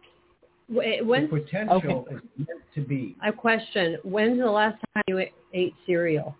[0.68, 3.16] Wh- The When's potential is meant to be.
[3.22, 3.98] a question?
[4.04, 6.37] When's the last time you ate- ate cereal?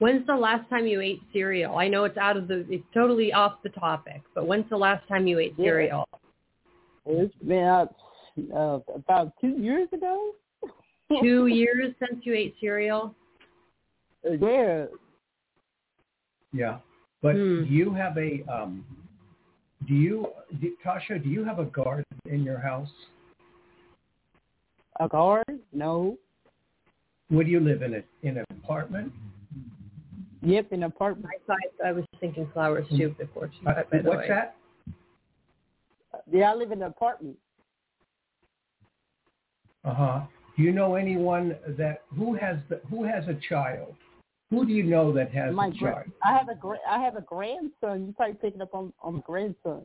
[0.00, 1.76] When's the last time you ate cereal?
[1.76, 5.06] I know it's out of the, it's totally off the topic, but when's the last
[5.06, 6.08] time you ate cereal?
[7.04, 7.94] It's been out
[8.56, 10.32] uh, about two years ago.
[11.20, 13.14] Two years since you ate cereal?
[14.24, 14.86] Yeah.
[16.52, 16.78] Yeah.
[17.20, 17.64] But Hmm.
[17.64, 18.84] do you have a, um,
[19.86, 20.28] do you,
[20.60, 22.88] do, Tasha, do you have a garden in your house?
[25.00, 25.42] A car?
[25.72, 26.16] No.
[27.28, 27.94] Where do you live in?
[27.94, 29.12] A, in an apartment?
[30.42, 31.26] Yep, an apartment.
[31.28, 33.50] I thought I was thinking flowers too before.
[33.66, 34.28] Uh, by the what's way.
[34.28, 34.56] that?
[36.30, 37.36] Yeah, I live in an apartment.
[39.84, 40.20] Uh-huh.
[40.56, 43.94] Do you know anyone that, who has, the, who has a child?
[44.50, 46.06] Who do you know that has My a gra- child?
[46.24, 48.06] I have a gra- I have a grandson.
[48.06, 49.82] You probably picking up on on grandson.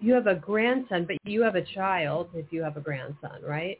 [0.00, 3.78] You have a grandson, but you have a child if you have a grandson, right?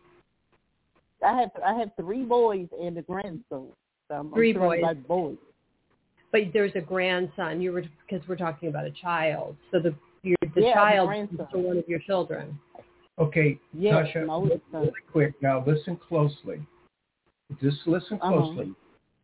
[1.25, 3.69] I have I have three boys and a grandson.
[4.09, 4.83] So Three boys.
[4.83, 5.37] by boys.
[6.33, 7.61] But there's a grandson.
[7.61, 9.57] You were because we're talking about a child.
[9.71, 12.59] So the your, the Yeah, child is to one of your children.
[13.19, 14.83] Okay, Yes, Tasha, my oldest son.
[14.83, 16.61] really quick, now listen closely.
[17.61, 18.29] Just listen Uh-huh.
[18.29, 18.75] closely.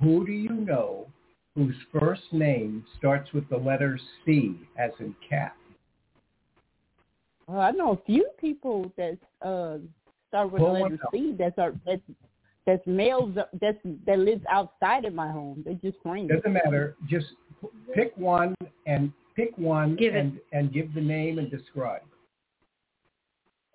[0.00, 1.06] Who do you know
[1.54, 5.54] whose first name starts with the letter C as in cat?
[7.48, 9.78] Uh, I know a few people that uh
[10.28, 11.08] start with the Pull one letter.
[11.12, 11.34] C.
[11.38, 12.02] That's our that's
[12.66, 15.62] that's males that's that lives outside of my home.
[15.66, 16.30] They just friends.
[16.30, 16.96] Doesn't matter.
[17.08, 17.26] Just
[17.94, 18.54] pick one
[18.86, 22.02] and pick one Give and, and give the name and describe.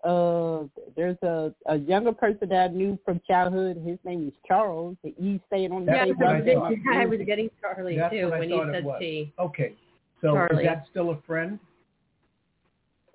[0.04, 0.64] Uh,
[0.96, 3.82] there's a a younger person that I knew from childhood.
[3.86, 4.96] His name is Charles.
[5.04, 6.96] He's staying on the That's yeah, what I same this- thought.
[6.96, 8.86] I was getting Charlie That's too when you said.
[9.00, 9.34] T.
[9.38, 9.74] Okay.
[10.22, 10.64] So Charlie.
[10.64, 11.60] is that still a friend?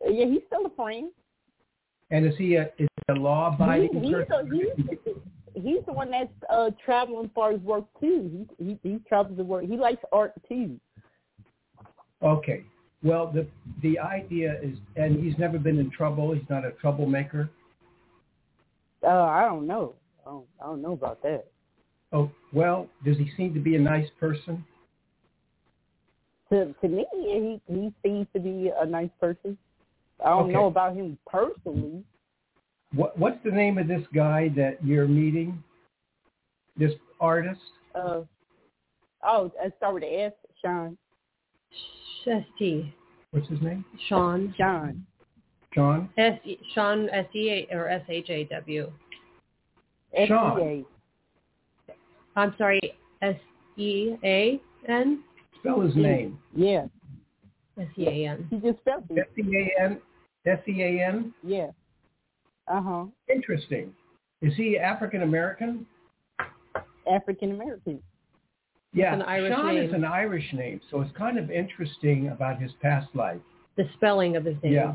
[0.06, 1.10] Yeah, he's still a friend.
[2.10, 4.52] And is he a is he a law abiding He- he's, person?
[4.52, 5.14] a, he's,
[5.54, 8.46] he's the one that's uh traveling for his work too.
[8.58, 9.64] He he, he travels to work.
[9.64, 10.78] He likes art too.
[12.22, 12.64] Okay.
[13.02, 13.46] Well, the
[13.82, 16.32] the idea is, and he's never been in trouble.
[16.32, 17.50] He's not a troublemaker.
[19.02, 19.94] Uh, I don't know.
[20.26, 21.44] I don't, I don't know about that.
[22.12, 24.64] Oh, well, does he seem to be a nice person?
[26.50, 29.58] To to me, he he seems to be a nice person.
[30.24, 30.52] I don't Okay.
[30.52, 32.02] know about him personally.
[32.94, 35.62] What what's the name of this guy that you're meeting?
[36.76, 37.60] This artist?
[37.94, 38.22] Uh,
[39.22, 40.32] oh, I start with the S.
[40.60, 40.96] Sean.
[42.26, 42.94] S-T.
[43.32, 43.84] What's his name?
[44.08, 44.54] Sean.
[44.56, 45.04] Sean.
[45.74, 46.08] John?
[46.16, 46.38] S
[46.74, 48.90] Sean S E A or S H A W.
[50.26, 50.60] Sean.
[50.60, 50.84] S-E-A.
[52.36, 52.80] I'm sorry,
[53.22, 53.36] S
[53.76, 55.22] E A N
[55.58, 56.38] Spell his name.
[56.54, 56.86] Yeah,
[57.80, 58.46] S E A N.
[58.50, 59.28] he just spelled it.
[59.36, 60.00] S-E-A-N?
[60.46, 61.32] S-E-A-N?
[61.42, 61.68] Yeah.
[62.68, 63.04] Uh huh.
[63.28, 63.92] Interesting.
[64.42, 65.86] Is he African American?
[67.10, 68.00] African American.
[68.92, 72.70] Yeah, an Irish Sean is an Irish name, so it's kind of interesting about his
[72.80, 73.40] past life.
[73.76, 74.72] The spelling of his name.
[74.72, 74.94] Yeah.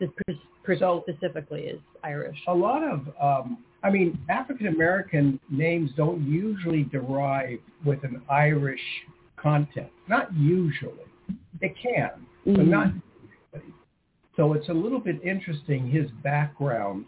[0.00, 0.32] The pr-
[0.64, 2.38] pr- So- specifically is Irish.
[2.48, 8.80] A lot of, um, I mean, African American names don't usually derive with an Irish
[9.36, 9.90] content.
[10.08, 11.04] Not usually.
[11.60, 12.10] They can,
[12.46, 12.68] but Mhm.
[12.68, 13.02] not usually.
[14.36, 17.04] So it's a little bit interesting his background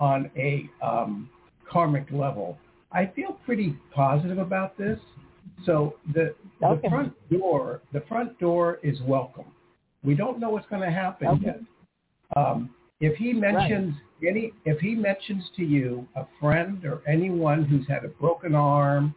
[0.00, 1.28] on a um,
[1.70, 2.58] karmic level.
[2.92, 4.98] I feel pretty positive about this.
[5.66, 9.46] So the the front door, the front door is welcome.
[10.02, 11.44] We don't know what's going to happen Okay.
[11.46, 11.60] yet.
[12.36, 13.94] Um, if he mentions
[14.26, 19.14] any, if he mentions to you a friend or anyone who's had a broken arm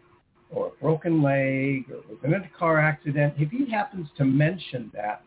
[0.50, 4.92] or a broken leg or was in a car accident, if he happens to mention
[4.94, 5.22] that,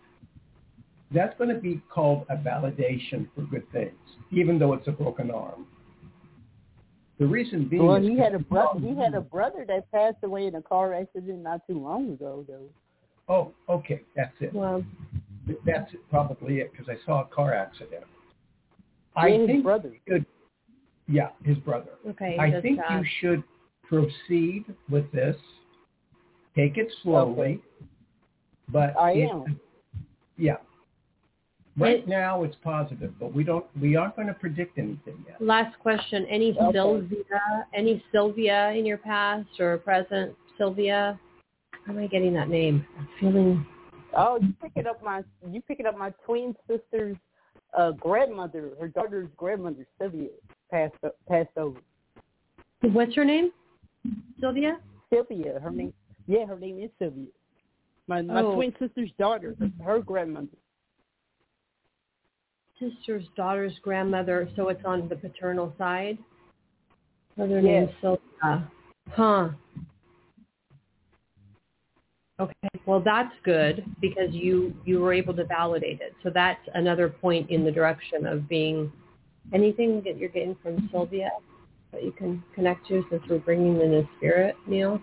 [1.13, 3.95] that's going to be called a validation for good things,
[4.31, 5.67] even though it's a broken arm.
[7.19, 8.81] The reason being, Well, is he had a brother.
[8.81, 12.45] He had a brother that passed away in a car accident not too long ago,
[12.49, 12.69] though.
[13.29, 14.55] Oh, okay, that's it.
[14.55, 14.83] Well,
[15.67, 18.05] That's probably it because I saw a car accident.
[19.17, 19.93] I his think brother.
[20.09, 20.25] Good.
[21.09, 21.91] Yeah, his brother.
[22.09, 22.37] okay.
[22.39, 23.01] I think sad.
[23.01, 23.43] you should
[23.83, 25.37] proceed with this.
[26.57, 27.41] Take it slowly.
[27.43, 27.61] okay.
[28.69, 29.61] But I it- am.
[30.37, 30.57] Yeah.
[31.79, 33.65] Right It- now, it's positive, but we don't.
[33.81, 35.41] We aren't going to predict anything yet.
[35.41, 36.27] Last question.
[36.27, 36.73] Any Okay.
[36.73, 37.67] Sylvia?
[37.73, 40.37] Any Sylvia in your past or present?
[40.59, 41.19] Sylvia?
[41.87, 42.85] How am I getting that name?
[42.99, 43.67] I'm feeling.
[44.15, 47.17] Oh, you picking up my you picking up my twin sister's
[47.75, 50.29] uh, grandmother, her daughter's grandmother, Sylvia,
[50.71, 50.95] passed
[51.29, 51.79] passed over.
[52.83, 53.53] What's her name?
[54.41, 54.79] Sylvia?
[55.09, 55.93] Sylvia, her name.
[56.27, 57.27] Yeah, her name is Sylvia.
[58.09, 58.55] My my Oh.
[58.57, 60.49] twin sister's daughter, her grandmother.
[62.81, 64.49] Sister's daughter's grandmother.
[64.57, 66.19] So it's on the paternal side.
[67.37, 67.63] Mother Yes.
[67.63, 68.71] named Sylvia.
[69.11, 69.51] Huh.
[72.41, 72.55] Okay.
[72.87, 76.15] Well, that's good because you you were able to validate it.
[76.23, 78.91] So that's another point in the direction of being
[79.53, 81.31] anything that you're getting from Sylvia
[81.93, 85.03] that you can connect to since we're bringing in the spirit, Neil.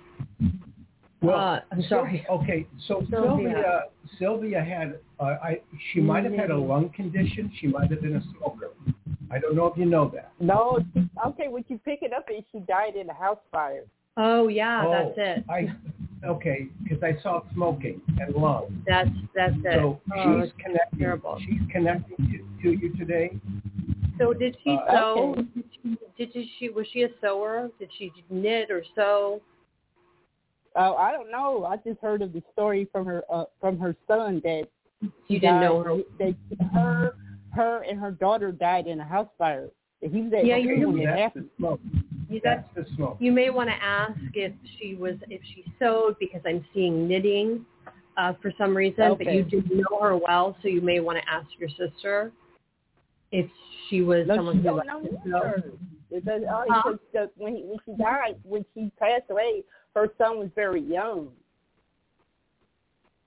[1.24, 2.24] Uh, I'm sorry.
[2.28, 3.30] Syl- okay, so Sylvia.
[3.30, 3.84] Sylvia,
[4.20, 7.52] Sylvia had, uh, I, she might have had a lung condition.
[7.60, 8.72] She might have been a smoker.
[9.32, 10.32] I don't know if you know that.
[10.40, 10.80] No,
[11.26, 11.48] okay.
[11.50, 13.84] What you pick it up is she died in a house fire.
[14.16, 15.46] Oh yeah, oh, that's it.
[15.50, 15.68] I,
[16.26, 18.82] okay, because I saw smoking and lung.
[18.88, 19.74] That's that's it.
[19.76, 21.00] So oh, she's connecting.
[21.00, 21.40] terrible.
[21.40, 23.38] She's connecting to, to you today.
[24.18, 25.36] So did she Uh, sew?
[25.38, 25.42] okay.
[25.54, 27.70] Did, she, did she was she a sewer?
[27.80, 29.42] Did she knit or sew?
[30.78, 31.66] Oh, I don't know.
[31.66, 34.68] I just heard of the story from her uh, from her son that
[35.02, 35.98] she You didn't died- know her.
[36.20, 36.36] That
[36.74, 37.14] her
[37.52, 39.70] her and her daughter died in a house fire.
[40.02, 41.46] He was at Yeah, you- when it That's happened.
[41.46, 41.80] the smoke.
[42.30, 43.18] You, That's that, the smoke.
[43.20, 47.66] you may want to ask if she was if she sewed because I'm seeing knitting
[48.18, 51.28] uh, for some reason, but you didn't know her well, so you may want to
[51.30, 52.32] ask your sister
[53.32, 53.50] if
[53.90, 55.64] she was No, someone she who don't liked know to either.
[55.64, 55.72] sew.
[56.10, 59.64] Because, uh, because when he, when she died, when she passed away,
[59.98, 61.30] her son was very young.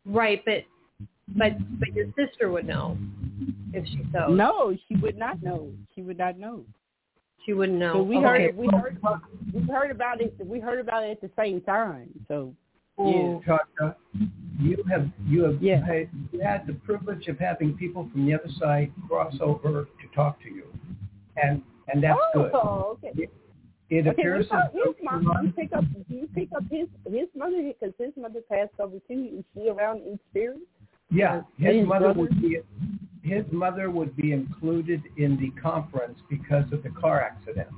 [0.06, 0.64] Right, but
[1.36, 2.96] but but your sister would know
[3.72, 4.36] if she sewed.
[4.36, 5.70] No, she would not know.
[5.94, 6.64] She would not know.
[7.44, 7.94] She wouldn't know.
[7.94, 8.26] So we okay.
[8.26, 8.98] heard we heard
[9.52, 10.34] we heard about it.
[10.44, 12.08] We heard about it at the same time.
[12.28, 12.54] So
[12.98, 13.38] yeah.
[13.46, 13.94] Tasha,
[14.58, 15.84] you have you have Yeah.
[15.84, 20.14] had, you had the privilege of having people from the other side cross over to
[20.14, 20.66] talk to you,
[21.42, 22.50] and and that's oh, good.
[22.54, 23.28] oh, okay.
[23.90, 25.26] It Okay, appears his mom.
[25.42, 25.84] You pick up.
[26.08, 29.38] You pick up his his mother because his mother passed over too.
[29.38, 30.60] Is she around in spirit?
[31.10, 32.20] yeah, uh, his his mother brother?
[32.20, 32.58] would be
[33.22, 37.68] his mother would be included in the conference because of the car accident.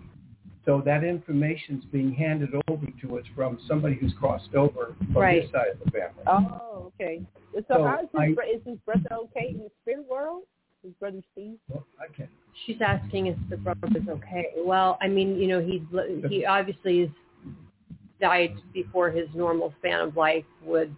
[0.65, 5.43] So that information's being handed over to us from somebody who's crossed over from Right.
[5.43, 6.23] his side of the family.
[6.29, 7.21] Oh, okay.
[7.55, 10.45] So, So how is his, I- is his brother okay in the spirit world?
[10.85, 11.59] His brother Steve.
[11.69, 12.29] Well, okay.
[12.67, 14.47] She's asking if the brother is okay.
[14.59, 15.83] Well, I mean, you know, he
[16.29, 17.09] he obviously has
[18.21, 20.95] died before his normal span of life would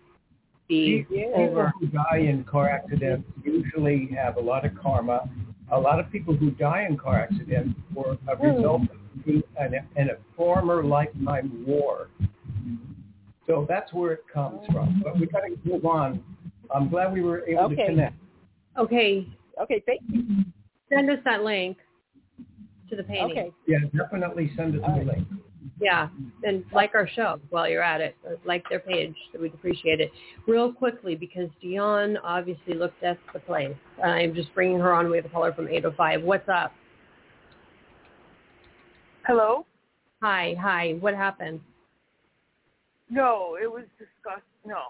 [0.68, 1.72] be People over.
[1.80, 5.28] who die in car accidents usually have a lot of karma.
[5.72, 8.46] A lot of people who die in car accidents were a hmm.
[8.46, 9.42] result of being
[9.96, 12.08] in a, former lifetime war.
[13.46, 15.00] So that's where it comes from.
[15.04, 16.22] But we got to move on.
[16.74, 17.86] I'm glad we were able to Okay.
[17.86, 18.16] connect.
[18.76, 19.28] Okay,
[19.60, 20.44] Okay, thank you.
[20.94, 21.78] Send us that link
[22.90, 23.30] to the painting.
[23.38, 23.52] Okay.
[23.66, 25.16] Yeah, definitely send us All the right.
[25.18, 25.28] link.
[25.80, 26.08] Yeah,
[26.44, 28.16] and like our show while you're at it.
[28.44, 30.12] Like their page, so we'd appreciate it.
[30.46, 33.74] Real quickly, because Dion obviously looked at the place.
[34.02, 35.10] I'm just bringing her on.
[35.10, 36.22] We have a caller from 805.
[36.22, 36.72] What's up?
[39.26, 39.66] Hello?
[40.22, 40.96] Hi, hi.
[41.00, 41.60] What happened?
[43.10, 44.46] No, it was discussed.
[44.64, 44.82] No.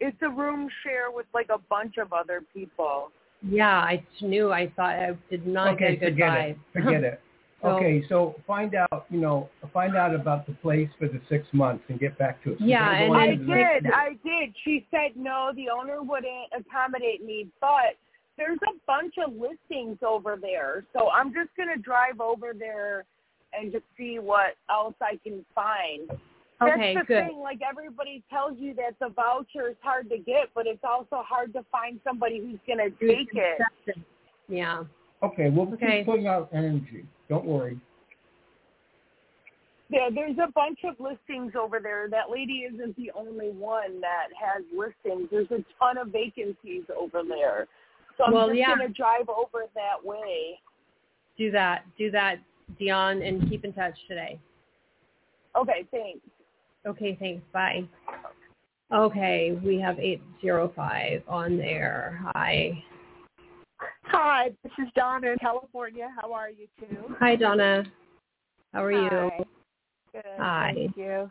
[0.00, 3.12] It's a room share with like a bunch of other people.
[3.46, 4.52] Yeah, I knew.
[4.52, 6.50] I thought I did not okay, get a good forget vibe.
[6.50, 6.58] it.
[6.72, 7.20] Forget it.
[7.64, 11.82] Okay, so find out, you know, find out about the place for the six months
[11.88, 12.58] and get back to us.
[12.60, 13.92] Yeah, and I into the next did.
[13.92, 14.54] I did.
[14.64, 17.96] She said no, the owner wouldn't accommodate me, but
[18.36, 20.84] there's a bunch of listings over there.
[20.92, 23.06] So I'm just going to drive over there
[23.54, 26.10] and just see what else I can find.
[26.62, 27.26] Okay, That's the good.
[27.28, 27.38] thing.
[27.38, 31.52] Like everybody tells you that the voucher is hard to get, but it's also hard
[31.54, 33.60] to find somebody who's going to take it.
[34.48, 34.84] Yeah.
[35.22, 35.98] Okay, we'll Okay.
[35.98, 37.04] keep putting out energy.
[37.28, 37.78] Don't worry.
[39.90, 42.08] Yeah, there's a bunch of listings over there.
[42.08, 45.28] That lady isn't the only one that has listings.
[45.30, 47.66] There's a ton of vacancies over there.
[48.16, 48.68] So I'm Well, just yeah.
[48.76, 50.58] gonna drive over that way.
[51.36, 51.84] Do that.
[51.98, 52.38] Do that,
[52.78, 54.38] Dion, and keep in touch today.
[55.56, 56.20] Okay, thanks.
[56.86, 57.42] Okay, thanks.
[57.52, 57.88] Bye.
[58.92, 62.20] Okay, we have 805 on there.
[62.34, 62.82] Hi.
[64.04, 66.10] Hi, this is Donna in California.
[66.20, 67.14] How are you too?
[67.18, 67.84] Hi, Donna.
[68.72, 69.08] How are you?
[69.10, 69.44] Hi.
[70.12, 70.22] Good.
[70.38, 70.72] Hi.
[70.74, 71.30] Thank you.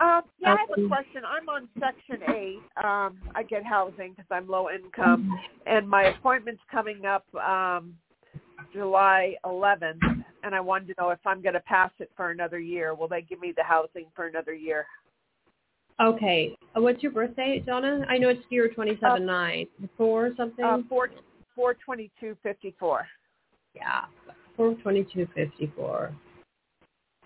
[0.00, 1.22] Um, yeah, I have a question.
[1.26, 2.84] I'm on Section 8.
[2.84, 7.94] Um, I get housing because I'm low income, and my appointment's coming up um,
[8.72, 10.00] July 11th,
[10.42, 12.94] and I wanted to know if I'm going to pass it for another year.
[12.94, 14.86] Will they give me the housing for another year?
[16.00, 16.54] Okay.
[16.76, 18.04] Uh, What's your birthday, Donna?
[18.08, 19.66] I know it's year twenty-seven nine.
[19.96, 20.64] Four something?
[20.64, 21.10] Uh, four,
[21.58, 23.00] 422.54.
[23.74, 24.04] yeah.
[24.56, 26.12] Four twenty-two fifty-four.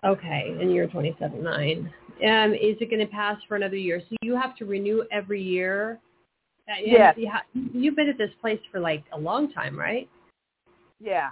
[0.04, 1.92] Okay, and you're twenty-seven nine.
[2.26, 4.00] Um, is it going to pass for another year?
[4.08, 5.98] So you have to renew every year.
[6.68, 7.16] Uh, Yes.
[7.54, 10.08] You've been at this place for like a long time, right?
[11.02, 11.30] Yeah.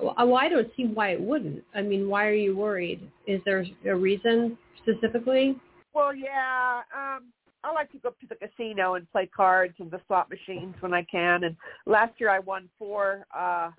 [0.00, 1.62] Well, I don't see why it wouldn't.
[1.74, 3.06] I mean, why are you worried?
[3.26, 5.56] Is there a reason specifically?
[5.92, 6.80] Well, yeah.
[6.96, 7.24] Um,
[7.62, 10.74] I like to go up to the casino and play cards and the slot machines
[10.80, 11.44] when I can.
[11.44, 13.70] And last year I won four uh,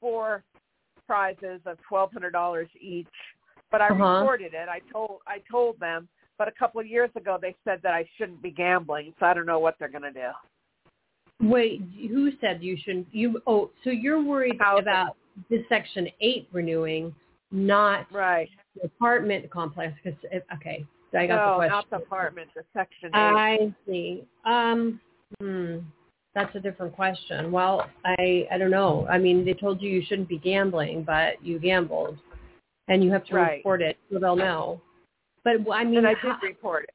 [0.00, 0.44] four
[1.06, 3.06] prizes of twelve hundred dollars each.
[3.70, 4.04] But I Uh-huh.
[4.20, 4.68] reported it.
[4.68, 6.08] I told I told them.
[6.36, 9.14] But a couple of years ago they said that I shouldn't be gambling.
[9.18, 10.30] So I don't know what they're going to do.
[11.40, 13.06] Wait, who said you shouldn't?
[13.12, 14.82] You oh, so you're worried Housing.
[14.82, 15.16] about
[15.50, 17.14] the Section Eight renewing,
[17.52, 18.48] not Right.
[18.74, 19.94] the apartment complex?
[20.02, 20.18] Because
[20.56, 20.84] okay,
[21.16, 21.70] I got no, the question.
[21.70, 22.50] not the apartment.
[22.56, 23.14] The section eight.
[23.14, 24.24] I see.
[24.44, 25.00] Um,
[25.40, 25.78] hmm,
[26.34, 27.52] that's a different question.
[27.52, 29.06] Well, I I don't know.
[29.08, 32.18] I mean, they told you you shouldn't be gambling, but you gambled,
[32.88, 33.56] and you have to Right.
[33.58, 34.80] report it, so they'll know.
[35.44, 36.90] But I mean, and I how- did report it.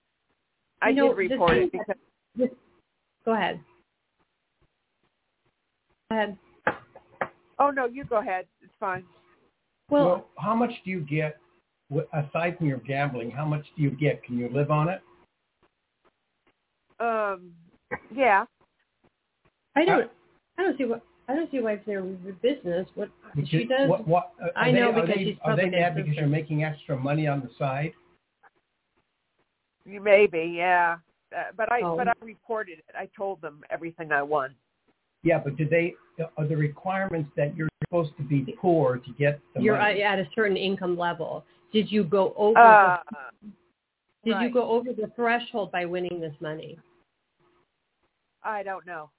[0.81, 1.95] I You know, did report it because
[2.35, 2.49] this,
[3.23, 3.61] go ahead.
[6.13, 6.37] Go ahead.
[7.59, 8.45] oh no, you go ahead.
[8.61, 9.03] It's fine.
[9.89, 11.37] Well, Well, how much do you get
[12.13, 13.31] aside from your gambling?
[13.31, 14.23] How much do you get?
[14.23, 15.01] Can you live on it?
[16.99, 17.51] Um,
[18.15, 18.45] yeah.
[19.75, 20.09] I don't.
[20.57, 21.01] I don't see what.
[21.27, 22.87] I don't see why it's their business.
[22.95, 23.09] What
[23.45, 23.89] she Because does.
[23.89, 26.15] What, what, are I they- know are because they, she's are they mad their because
[26.15, 27.93] you're making extra money on the side?
[29.85, 30.97] You maybe, yeah.
[31.35, 31.97] Uh, but I Oh.
[31.97, 32.95] but I reported it.
[32.97, 34.53] I told them everything I won.
[35.23, 35.95] Yeah, but do they
[36.37, 40.03] are the requirements that you're supposed to be poor to get the You're money?
[40.03, 41.43] at a certain income level.
[41.71, 42.59] Did you go over?
[42.59, 42.97] Uh,
[44.23, 46.77] the, did you go over the threshold by winning this money?
[48.43, 49.09] I don't know.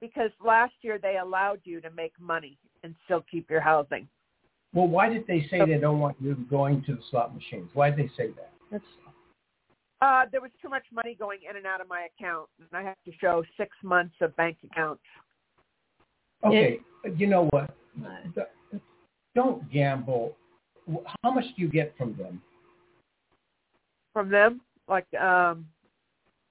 [0.00, 4.08] Because last year they allowed you to make money and still keep your housing.
[4.74, 7.70] Well, why did they say they don't want you going to the slot machines?
[7.74, 8.50] Why did they say that?
[8.70, 8.84] That's
[10.02, 12.82] Uh, there was too much money going in and out of my account, and I
[12.82, 15.02] have to show six months of bank accounts.
[16.44, 16.80] Okay,
[17.16, 17.70] you know what?
[18.04, 18.42] uh,
[19.34, 20.36] Don't gamble.
[21.22, 22.42] How much do you get from them?
[24.12, 25.66] From them, like um,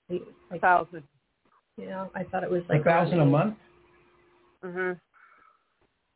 [0.10, 1.04] a thousand.
[1.78, 3.56] you know, I thought it was A like thousand a month?
[4.64, 4.94] hmm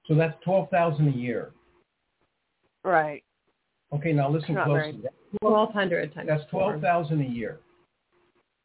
[0.07, 1.51] So that's twelve thousand a year.
[2.83, 3.23] Right.
[3.93, 5.03] Okay, now listen Not closely.
[5.39, 6.27] twelve hundred times.
[6.27, 6.71] That's four.
[6.71, 7.59] twelve thousand a year.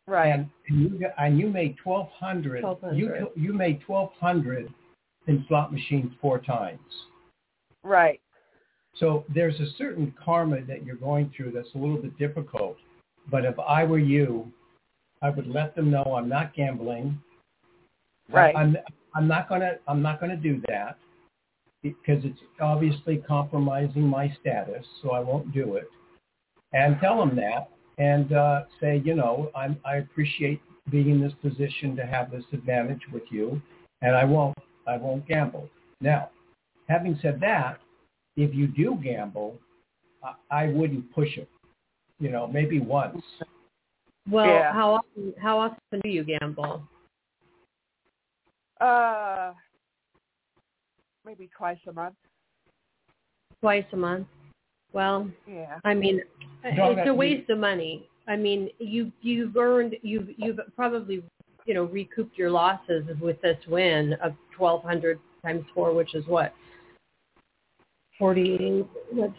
[0.06, 0.30] Right.
[0.30, 2.64] And you got, and you made twelve hundred.
[2.94, 4.72] You you made twelve hundred
[5.26, 6.80] in slot machines four times.
[7.82, 8.20] right.
[8.96, 12.76] So there's a certain karma that you're going through that's a little bit difficult.
[13.30, 14.52] But if I were you,
[15.22, 17.18] I would let them know I'm not gambling.
[18.30, 18.54] Right.
[18.54, 18.76] I'm
[19.14, 20.98] I'm not gonna I'm not gonna do that
[21.82, 25.88] because it's obviously compromising my status, so I won't do it.
[26.72, 30.60] And tell them that, and uh, say, you know, I'm, I appreciate
[30.90, 33.60] being in this position to have this advantage with you,
[34.00, 34.56] and I won't
[34.86, 35.68] I won't gamble.
[36.00, 36.30] Now,
[36.88, 37.78] having said that,
[38.36, 39.56] if you do gamble,
[40.22, 41.48] I, I wouldn't push it.
[42.18, 43.22] You know, maybe once.
[44.30, 44.72] Well, Yeah.
[44.72, 45.34] how often?
[45.40, 46.82] How often do you gamble?
[48.80, 49.52] Uh,
[51.24, 52.14] maybe twice a month.
[53.60, 54.26] Twice a month.
[54.92, 55.78] Well, Yeah.
[55.84, 56.22] I mean,
[56.62, 58.08] Donna, it's a waste of money.
[58.28, 61.24] I mean, you you've earned you've you've probably
[61.66, 66.24] you know recouped your losses with this win of twelve hundred times four, which is
[66.26, 66.54] what
[68.18, 68.84] forty.
[69.10, 69.34] What's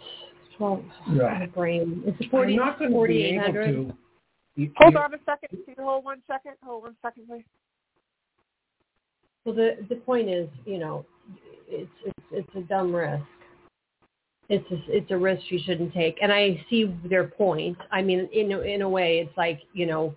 [0.58, 0.84] twelve?
[1.10, 1.40] Right.
[1.40, 2.04] My brain.
[2.06, 2.54] It's forty.
[2.54, 3.94] I'm not going to be able to.
[4.56, 5.50] you- Hold you- on a second.
[5.50, 6.54] Can you hold one second?
[6.64, 7.44] Hold one second, please.
[9.46, 11.06] Well, the the point is, you know,
[11.68, 13.24] it's it's it's a dumb risk.
[14.50, 17.78] It's a, it's a risk you shouldn't take, and I see their point.
[17.92, 20.14] I mean, in in a way, it's like you know,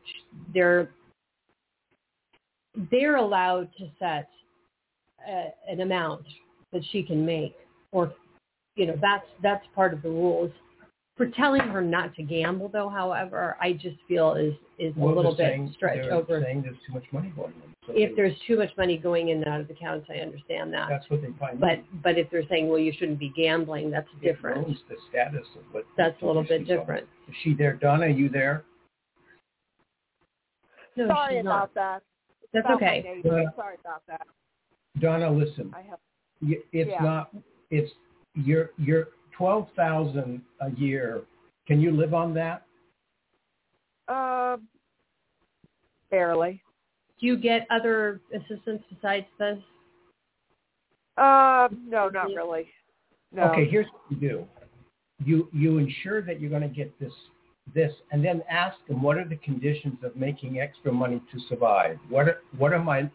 [0.52, 0.90] they're
[2.90, 4.28] they're allowed to set
[5.28, 6.24] a, an amount
[6.72, 7.54] that she can make,
[7.92, 8.12] or
[8.76, 10.50] you know, that's that's part of the rules.
[11.16, 15.16] For telling her not to gamble, though, however, I just feel is is Well, a
[15.16, 16.42] little bit saying- stretched over.
[16.42, 17.72] saying there's too much money going in.
[17.86, 20.74] So If there's too much money going in and out of the accounts, I understand
[20.74, 20.88] that.
[20.90, 21.58] That's what they find.
[21.58, 24.66] But but if they're saying, well, you shouldn't be gambling, that's It different.
[24.90, 25.84] the status of what.
[25.96, 26.76] That's a little bit she's on.
[26.80, 27.06] different.
[27.28, 27.72] Is she there?
[27.74, 28.64] Donna, are you there?
[30.96, 31.70] No, Sorry she's not.
[31.70, 32.02] about that.
[32.52, 33.02] That's About okay.
[33.02, 33.42] neighbor.
[33.42, 33.48] Yeah.
[33.56, 34.26] Sorry about that.
[35.00, 35.72] Donna, listen.
[35.74, 35.98] I have.
[36.40, 37.02] Y- It's Yeah.
[37.02, 37.30] not,
[37.70, 37.90] it's,
[38.34, 41.22] you're, you're twelve thousand a year.
[41.66, 42.62] Can you live on that?
[44.08, 44.56] Uh,
[46.10, 46.62] barely.
[47.20, 49.58] Do you get other assistance besides this?
[51.16, 52.68] Um, no, not really.
[53.32, 53.44] No.
[53.50, 54.46] Okay, here's what you do.
[55.24, 57.12] You, you ensure that you're gonna get this,
[57.74, 61.98] this, and then ask them, what are the conditions of making extra money to survive?
[62.08, 63.10] What are, what are my,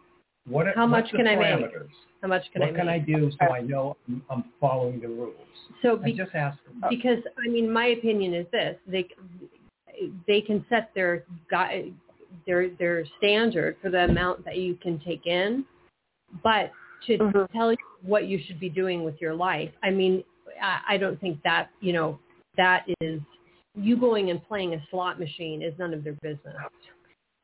[0.47, 1.66] what are, How much what's the can I make?
[1.66, 1.89] parameters?
[2.22, 5.08] How much can What I can I do so I know I'm, I'm following the
[5.08, 5.36] rules?
[5.82, 6.84] So be- just ask them.
[6.89, 9.08] because I mean, my opinion is this: they
[10.28, 11.93] they can set their gui-
[12.45, 15.66] their their standard for the amount that you can take in,
[16.43, 16.72] but
[17.08, 17.52] to Mhm.
[17.52, 20.24] tell you what you should be doing with your life, I mean,
[20.62, 22.20] I, I don't think that you know
[22.58, 23.20] that is
[23.76, 26.55] you going and playing a slot machine is none of their business,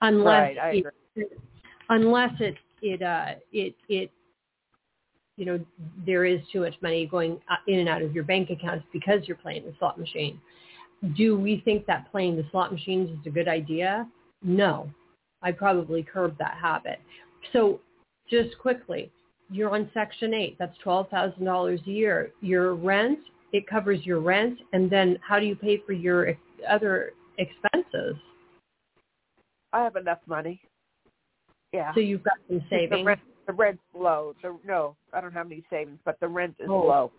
[0.01, 1.39] unless Right, it,
[1.89, 4.11] unless it it uh it it
[5.37, 5.59] you know
[6.05, 9.21] there is too much money going uh, in and out of your bank accounts because
[9.25, 10.39] you're playing the slot machine.
[11.15, 14.07] Do we think that playing the slot machines is a good idea?
[14.43, 14.89] No.
[15.43, 16.99] I probably curb that habit.
[17.53, 17.79] So
[18.29, 19.11] just quickly,
[19.51, 20.57] you're on Section 8.
[20.57, 22.31] That's $12,000 a year.
[22.41, 23.19] Your rent,
[23.53, 24.59] it covers your rent.
[24.73, 26.39] And then how do you pay for your ex-
[26.69, 28.15] other expenses?
[29.73, 30.61] I have enough money.
[31.73, 31.93] Yeah.
[31.93, 34.33] So you've got some Just The rent, the rent's low.
[34.41, 36.79] The no, I don't have any savings, but the rent is Oh.
[36.85, 37.11] low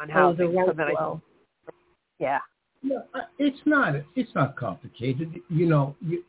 [0.00, 0.38] on Oh, housing.
[0.38, 1.22] the rent so then low.
[1.68, 1.72] I,
[2.18, 2.38] yeah.
[2.82, 3.94] No, uh, it's not.
[4.16, 5.34] It's not complicated.
[5.48, 6.24] You know, you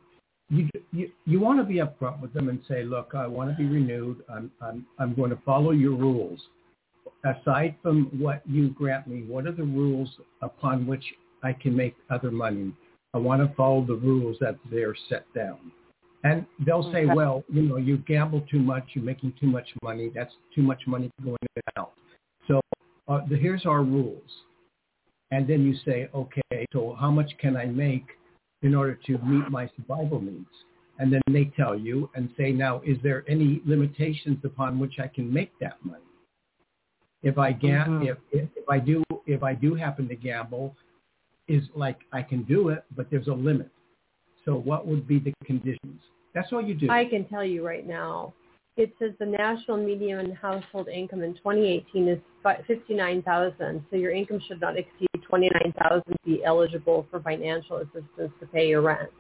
[0.50, 3.58] you you, you want to be upfront with them and say, look, I want to
[3.58, 4.24] be renewed.
[4.30, 6.40] I'm I'm I'm going to follow your rules.
[7.24, 10.10] Aside from what you grant me, what are the rules
[10.42, 11.04] upon which
[11.44, 12.74] I can make other money?
[13.14, 15.72] I want to follow the rules that they're set down.
[16.24, 17.14] And they'll say, Okay.
[17.14, 20.82] well, you know, you gamble too much, you're making too much money, that's too much
[20.88, 21.38] money going
[21.78, 21.94] out.
[22.48, 22.62] So
[23.08, 24.30] uh, the, here's our rules
[25.32, 28.06] and then you say, okay, so how much can I make
[28.62, 30.46] in order to meet my survival needs?
[31.00, 35.08] And then they tell you and say, now, is there any limitations upon which I
[35.08, 36.04] can make that money?
[37.24, 38.08] If I gam- Mhm.
[38.08, 40.76] if, if if I do if I do happen to gamble,
[41.48, 43.70] is like I can do it, but there's a limit.
[44.46, 46.02] So what would be the conditions?
[46.34, 46.90] That's all you do.
[46.90, 48.34] I can tell you right now.
[48.78, 53.86] It says the national median household income in 2018 is fi- 59,000.
[53.90, 58.70] So your income should not exceed 29,000 to be eligible for financial assistance to pay
[58.70, 59.12] your rent.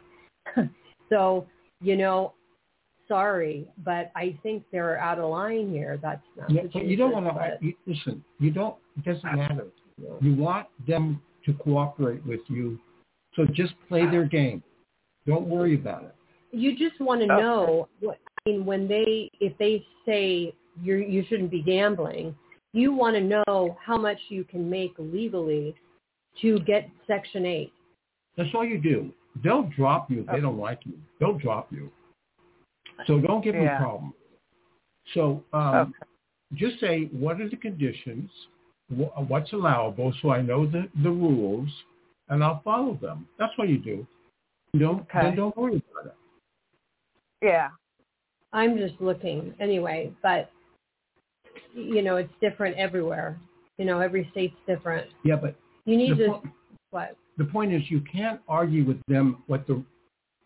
[1.09, 1.45] so,
[1.81, 2.33] you know,
[3.12, 5.99] sorry, but I think they're out of line here.
[6.01, 8.24] That's not Yeah, but you don't want Massachusetts, to listen.
[8.39, 8.76] You don't.
[8.97, 9.68] It doesn't matter.
[10.22, 12.80] You want them to cooperate with you,
[13.36, 14.64] so just play their game.
[15.28, 16.16] Don't worry about it.
[16.51, 21.24] You just want to know what I mean when they if they say you you
[21.28, 22.36] shouldn't be gambling,
[22.74, 25.76] you want to know how much you can make legally
[26.41, 27.74] to get Section 8.
[28.38, 29.12] That's all you do.
[29.43, 30.93] They'll drop you if they don't like you.
[31.20, 31.91] They'll drop you.
[33.07, 33.75] So don't give them Yeah.
[33.77, 34.13] a problem.
[35.13, 35.93] So um, Okay.
[36.53, 38.29] just say what are the conditions,
[38.89, 41.69] what's allowable, so I know the, the rules,
[42.29, 43.27] and I'll follow them.
[43.37, 44.07] That's what you do.
[44.77, 45.21] Don't Okay.
[45.21, 46.15] then don't worry about it.
[47.41, 47.69] Yeah.
[48.53, 50.51] I'm just looking anyway, but
[51.73, 53.39] you know, it's different everywhere.
[53.77, 55.09] You know, every state's different.
[55.23, 56.43] Yeah, but You need to po-
[56.91, 57.15] what?
[57.37, 59.83] the point is you can't argue with them what the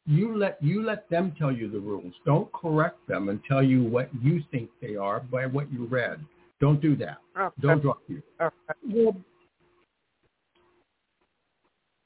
[0.06, 2.14] you let you let them tell you the rules.
[2.26, 6.20] Don't correct them and tell you what you think they are by what you read.
[6.62, 7.18] Don't do that.
[7.38, 7.56] Okay.
[7.60, 8.22] Don't drop you.
[8.40, 8.54] Okay.
[8.88, 9.16] Well,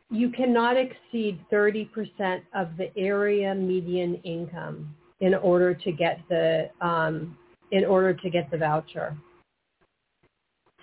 [0.09, 7.37] you cannot exceed 30% of the area median income in order to get the um,
[7.71, 9.15] in order to get the voucher.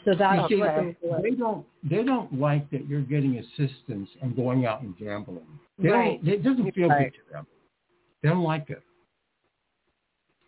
[0.06, 0.96] So that's see, Okay.
[1.22, 5.44] they don't they don't like that you're getting assistance and going out and gambling.
[5.78, 6.24] They Right.
[6.24, 7.12] don't, it doesn't feel Right.
[7.12, 7.46] good to them.
[8.22, 8.82] They don't like it.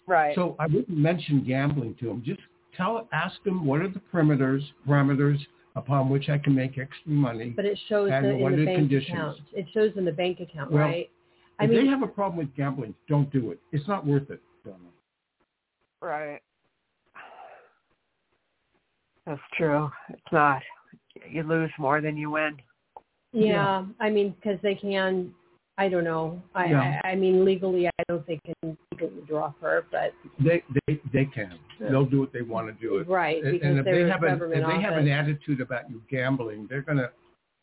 [0.07, 0.35] Right.
[0.37, 2.23] So I wouldn't mention gambling to them.
[2.25, 2.41] Just
[2.73, 5.45] tell ask them what are the perimeters parameters
[5.75, 7.51] upon which I can make extra money.
[7.51, 9.09] but it shows And the, what in are the the bank conditions?
[9.19, 9.39] account.
[9.53, 11.11] It shows in the bank account, Well, right?
[11.59, 13.59] I if mean, they have a problem with gambling, don't do it.
[13.73, 14.41] It's not worth it.
[14.65, 14.79] Donna.
[16.01, 16.41] Right.
[19.29, 19.91] That's true.
[20.09, 20.63] It's not.
[21.29, 22.57] You lose more than you win.
[23.33, 25.35] Yeah, I mean, because they can.
[25.77, 26.43] I don't know.
[26.55, 27.01] I, Yeah.
[27.05, 30.13] I I mean, legally, I don't think they can legally drop her, but
[30.43, 31.59] They they they can.
[31.79, 31.91] Yeah.
[31.91, 33.07] They'll do what they want to do it.
[33.07, 35.61] right And, because and if they they're have an government if they have an attitude
[35.61, 37.11] about you gambling, they're gonna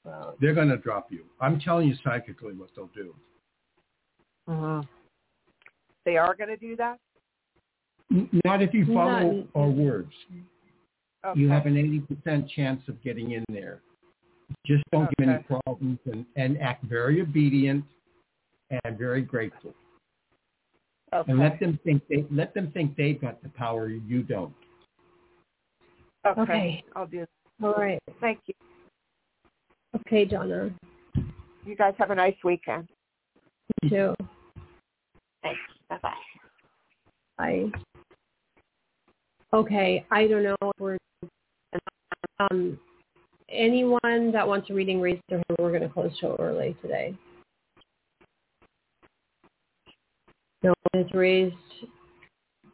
[0.05, 1.23] well, they're gonna drop you.
[1.41, 3.13] I'm telling you psychically what they'll do.
[4.47, 4.83] Uh-huh.
[6.05, 6.99] They are going to do that.
[8.45, 10.11] Not if you follow Not- our words.
[11.25, 11.39] Okay.
[11.39, 13.81] You have an 80% chance of getting in there.
[14.65, 17.83] Just don't give any problems and, and act very obedient
[18.69, 19.73] and very grateful.
[21.13, 21.31] okay.
[21.31, 24.53] And let them think they let them think they've got the power you don't.
[26.25, 26.41] okay.
[26.41, 26.83] Okay.
[26.95, 27.25] I'll do.
[27.63, 27.99] all right.
[28.21, 28.53] Thank you.
[29.95, 30.69] Okay, Donna.
[31.65, 32.87] You guys have a nice weekend.
[33.81, 34.15] You too.
[35.41, 35.59] Thanks.
[35.89, 36.11] Bye bye
[37.37, 37.71] bye.
[39.55, 40.97] Okay, I don't know if we're
[42.41, 42.77] um
[43.47, 45.57] anyone that wants a reading raise their hand.
[45.57, 47.15] We're going to close show early today.
[50.61, 51.55] No one has raised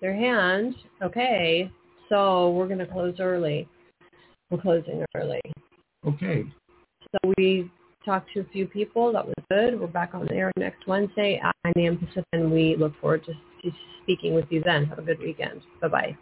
[0.02, 0.74] their hand.
[1.04, 1.70] Okay,
[2.10, 3.68] so we're going to close early.
[4.50, 5.42] We're closing early.
[6.08, 6.46] Okay.
[7.12, 7.70] So we
[8.04, 9.14] talked to a few people.
[9.14, 9.80] That was good.
[9.80, 11.98] We're back on the air next Wednesday at 9 a.m.
[12.00, 14.86] Pacific, and we look forward to to speaking with you then.
[14.86, 15.62] Have a good weekend.
[15.80, 16.18] Bye-bye.